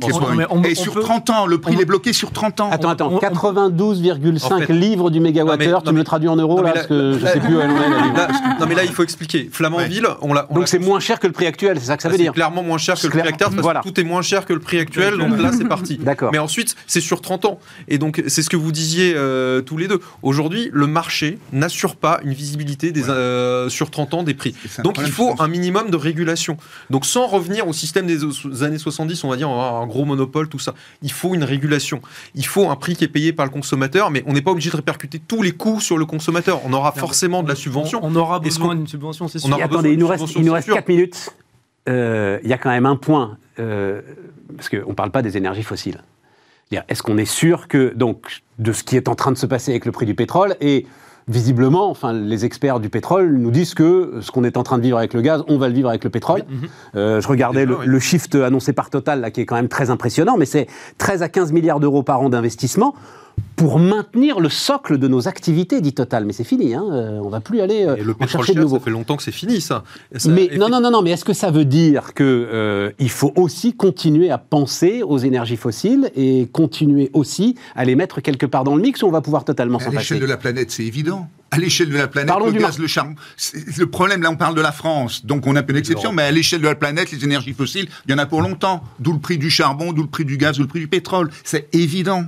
[0.60, 2.70] on- et on sur peut- 30 ans, le prix on- est bloqué sur 30 ans.
[2.72, 6.30] Attends, attends, on- on- 92,5 En fait- livres du mégawattheure, tu non, me le traduis
[6.30, 8.60] en euros là, là- parce que je là- sais plus où elle est.
[8.60, 9.50] non mais là il faut expliquer.
[9.52, 10.48] Flamanville, on l'a.
[10.50, 12.24] on Donc c'est moins cher que le prix actuel, c'est ça que ça veut c'est
[12.24, 13.82] dire clairement moins cher que C'est le prix actuel parce Voilà.
[13.82, 15.18] que tout est moins cher que le prix actuel.
[15.18, 15.98] Donc là, c'est parti.
[16.02, 16.32] D'accord.
[16.32, 17.60] Mais ensuite, c'est sur 30 ans.
[17.90, 20.00] Et donc, c'est ce que vous disiez euh, tous les deux.
[20.22, 24.56] Aujourd'hui, le marché n'assure pas une visibilité des, euh, sur 30 ans des prix.
[24.70, 26.56] C'est Donc, il faut je un minimum de régulation.
[26.90, 28.20] Donc, sans revenir au système des
[28.64, 30.74] années 70, on va dire, on va avoir un gros monopole, tout ça.
[31.02, 32.02] Il faut une régulation.
[32.36, 34.70] Il faut un prix qui est payé par le consommateur, mais on n'est pas obligé
[34.72, 36.62] de répercuter tous les coûts sur le consommateur.
[36.66, 38.00] On aura forcément de la subvention.
[38.04, 39.50] On, on aura Est-ce besoin qu'on- d'une subvention, c'est on sûr.
[39.56, 40.76] aura Et besoin attendez, il nous reste, subvention, il nous reste sûr.
[40.76, 41.30] 4 minutes.
[41.90, 43.38] Euh, Il y a quand même un point.
[43.60, 44.02] euh,
[44.56, 46.02] parce qu'on ne parle pas des énergies fossiles.
[46.88, 49.70] Est-ce qu'on est sûr que, donc, de ce qui est en train de se passer
[49.72, 50.88] avec le prix du pétrole et
[51.28, 54.84] visiblement, enfin, les experts du pétrole nous disent que ce qu'on est en train de
[54.84, 56.44] vivre avec le gaz, on va le vivre avec le pétrole.
[56.96, 59.90] Euh, je regardais le, le shift annoncé par Total, là, qui est quand même très
[59.90, 60.68] impressionnant, mais c'est
[60.98, 62.94] 13 à 15 milliards d'euros par an d'investissement
[63.56, 66.26] pour maintenir le socle de nos activités, dit Total.
[66.26, 68.62] Mais c'est fini, hein, euh, on va plus aller euh, Et le en chercher de
[68.62, 68.78] nouveau.
[68.78, 69.84] ça fait longtemps que c'est fini, ça.
[70.26, 73.74] Mais non, non, non, non, mais est-ce que ça veut dire que euh, faut aussi
[73.76, 78.76] continuer à penser aux énergies fossiles et continuer aussi à les mettre quelque part dans
[78.76, 80.84] le mix ou on va pouvoir totalement À s'en l'échelle passer de la planète, c'est
[80.84, 81.28] évident.
[81.52, 83.14] À l'échelle de la planète, Parlons le du gaz, le charbon.
[83.38, 86.24] c'est- Le problème, là, on parle de la France, donc on a peu d'exception, mais
[86.24, 88.84] à l'échelle de la planète, les énergies fossiles, il y en a pour longtemps.
[89.00, 91.30] D'où le prix du charbon, d'où le prix du gaz, d'où le prix du pétrole.
[91.44, 92.24] C'est évident.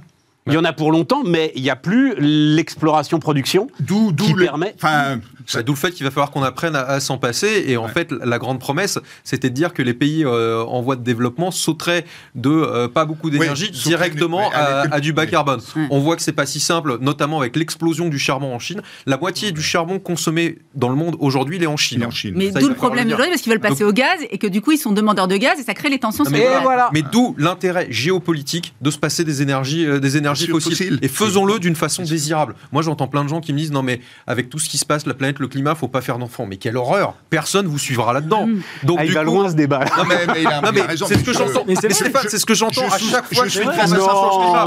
[0.47, 3.67] Il y en a pour longtemps, mais il n'y a plus l'exploration-production.
[3.79, 5.19] D'où, d'où Qui le- permet- Enfin,
[5.53, 7.65] Bah, D'où le fait qu'il va falloir qu'on apprenne à, à s'en passer.
[7.67, 7.91] Et en Ouais.
[7.91, 11.51] fait, la grande promesse, c'était de dire que les pays euh, en voie de développement
[11.51, 15.59] sauteraient de euh, pas beaucoup d'énergie directement à, du bas carbone.
[15.75, 15.87] Ouais.
[15.91, 18.81] On voit que c'est pas si simple, notamment avec l'explosion du charbon en Chine.
[19.05, 21.99] La moitié du charbon consommé dans le monde aujourd'hui, il est en Chine.
[21.99, 22.33] il est en Chine.
[22.35, 24.61] Mais Ça, d'où le problème aujourd'hui parce qu'ils veulent passer au gaz et que du
[24.61, 26.63] coup ils sont demandeurs de gaz et ça crée les tensions sur mais gaz.
[26.63, 26.89] voilà.
[26.93, 30.71] Mais d'où l'intérêt géopolitique de se passer des énergies, euh, des énergies Sur fossiles.
[30.75, 30.99] fossiles.
[31.01, 32.55] Et faisons-le d'une façon désirable.
[32.71, 34.85] Moi, j'entends plein de gens qui me disent non, mais avec tout ce qui se
[34.85, 36.45] passe, la planète, le climat, faut pas faire d'enfants.
[36.45, 38.47] Mais quelle horreur Personne vous suivra là-dedans.
[38.47, 38.61] Mm.
[38.83, 39.85] Donc, Ah, il du va coup, loin ce débat.
[39.97, 41.63] Non, mais, mais non, mais raison, c'est ce que j'entends.
[41.67, 43.71] mais c'est- Mais Stéphane, c'est ce que j'entends Je à chaque fois je suis Non,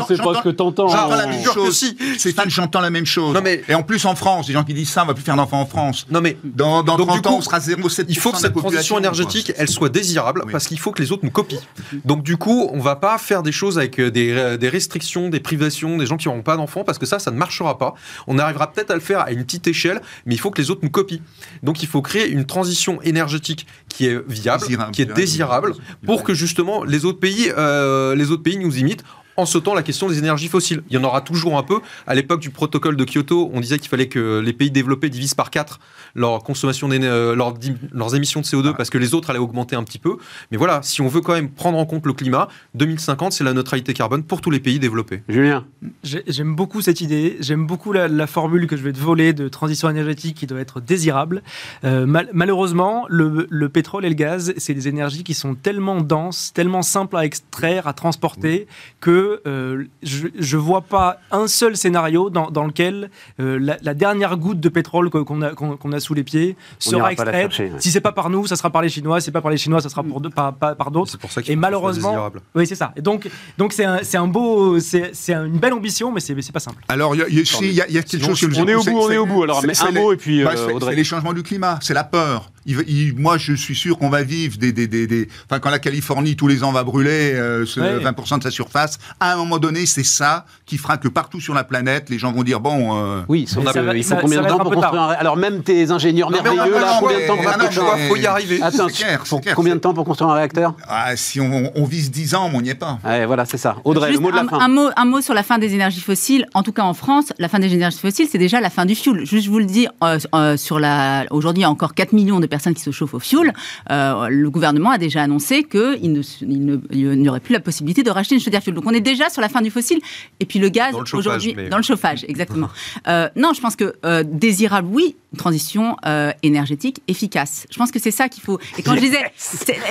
[0.06, 0.88] c'est pas ce que t'entends.
[0.88, 1.76] J'entends la même chose.
[1.76, 1.96] si.
[2.18, 3.34] Stéphane, j'entends la même chose.
[3.34, 5.22] Non, mais- Et en plus, en France, des gens qui disent ça, on va plus
[5.24, 6.06] faire d'enfants en France.
[6.10, 8.38] Non mais Dans, dans Donc, 30 du ans, coup, on sera 0,7% il faut que
[8.38, 11.60] cette transition énergétique, elle soit désirable, parce qu'il faut que les autres nous copient.
[12.04, 15.28] Donc du coup, on va pas faire des choses avec euh, des, euh, des restrictions,
[15.58, 17.94] des gens qui n'auront pas d'enfants, parce que ça, ça ne marchera pas.
[18.26, 20.70] On arrivera peut-être à le faire à une petite échelle, mais il faut que les
[20.70, 21.20] autres nous copient.
[21.62, 24.92] Donc il faut créer une transition énergétique qui est viable, Désirable.
[24.92, 29.04] qui est désirable, pour que justement les autres pays, euh, les autres pays nous imitent
[29.38, 30.82] en sautant la question des énergies fossiles.
[30.90, 31.80] Il y en aura toujours un peu.
[32.06, 35.34] À l'époque du protocole de Kyoto, on disait qu'il fallait que les pays développés divisent
[35.34, 35.78] par 4
[36.14, 37.54] leur consommation, euh, leur
[37.92, 40.16] leurs émissions de CO2 parce que les autres allaient augmenter un petit peu.
[40.50, 43.52] Mais voilà, si on veut quand même prendre en compte le climat, 2050, c'est la
[43.52, 45.22] neutralité carbone pour tous les pays développés.
[45.28, 45.64] Julien,
[46.02, 49.32] J'ai- J'aime beaucoup cette idée, j'aime beaucoup la, la formule que je vais te voler
[49.32, 51.42] de transition énergétique qui doit être désirable.
[51.84, 56.00] Euh, mal- malheureusement, le, le pétrole et le gaz, c'est des énergies qui sont tellement
[56.00, 58.66] denses, tellement simples à extraire, à transporter,
[59.00, 63.10] que euh, je ne vois pas un seul scénario dans, dans lequel
[63.40, 66.56] euh, la, la dernière goutte de pétrole qu'on a, qu'on- qu'on a sous les pieds
[66.86, 67.34] On sera extraite.
[67.52, 67.80] chercher, ouais.
[67.80, 69.20] Si c'est pas par nous, ça sera par les Chinois.
[69.20, 71.10] Si c'est pas par les Chinois, ça sera pour par, par- par d'autres.
[71.10, 72.92] C'est pour ça qu'il Et malheureusement, oui, c'est ça.
[72.96, 76.34] Et donc, donc c'est un, c'est un beau, c'est c'est une belle ambition, mais c'est
[76.34, 76.82] mais c'est pas simple.
[76.88, 78.82] Alors, il y a, y si, y quelque Sinon, chose que nous on est au
[78.84, 79.42] bout, on est au bout.
[79.44, 80.92] Alors, mais un mot et puis bah, euh, Audrey.
[80.92, 82.50] c'est les changements du climat, c'est la peur.
[82.68, 85.58] Il va- il- moi, je suis sûr qu'on va vivre des, des, des, des- Enfin,
[85.58, 87.98] quand la Californie tous les ans va brûler euh, ce Ouais.
[88.04, 91.54] 20% de sa surface, à un moment donné, c'est ça qui fera que partout sur
[91.54, 92.96] la planète, les gens vont dire bon.
[92.98, 95.08] euh, Oui, ça que va- il faut ça- combien de temps pour construire un...
[95.12, 97.26] Alors même tes ingénieurs Non, mais merveilleux, non, là, non, combien de
[97.74, 98.60] temps faut y arriver.
[98.62, 101.84] Attends, clair, pour clair, combien de temps pour construire un réacteur ah, si on, on
[101.84, 102.98] vise 10 ans, mais on n'y est pas.
[103.04, 103.76] Ouais, voilà, c'est ça.
[103.84, 104.58] Audrey, Juste le mot de la un, fin.
[104.60, 106.46] un mot, un mot sur la fin des énergies fossiles.
[106.54, 108.94] En tout cas, en France, la fin des énergies fossiles, c'est déjà la fin du
[108.94, 109.24] fioul.
[109.24, 112.12] Juste, je vous le dis, euh, euh, sur la, aujourd'hui, il y a encore 4
[112.12, 113.52] millions de personnes qui se chauffent au fioul.
[113.90, 118.10] Euh, le gouvernement a déjà annoncé qu'il il il n'y aurait plus la possibilité de
[118.10, 118.74] racheter une chaudière fioul.
[118.74, 120.00] Donc, on est déjà sur la fin du fossile.
[120.40, 122.68] Et puis, le gaz, aujourd'hui, mais- dans le chauffage, exactement.
[123.06, 127.66] Euh, non, je pense que euh, désirable, oui, une transition euh, énergétique efficace.
[127.70, 128.58] Je pense que c'est ça qu'il faut.
[128.78, 129.18] Et quand je disais,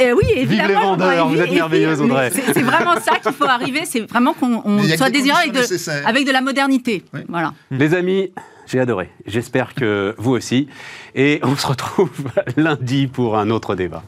[0.01, 2.31] euh, oui, évidemment, les vendeurs, vous êtes merveilleuse, Audrey.
[2.31, 3.81] C'est vraiment ça qu'il faut arriver.
[3.85, 6.07] C'est vraiment qu'on soit désirable avec de, nécessaires.
[6.07, 7.03] avec de la modernité.
[7.13, 7.21] Oui.
[7.29, 7.53] Voilà.
[7.71, 8.31] Les amis,
[8.67, 9.09] j'ai adoré.
[9.25, 10.67] J'espère que vous aussi.
[11.15, 14.03] Et on se retrouve lundi pour un autre débat.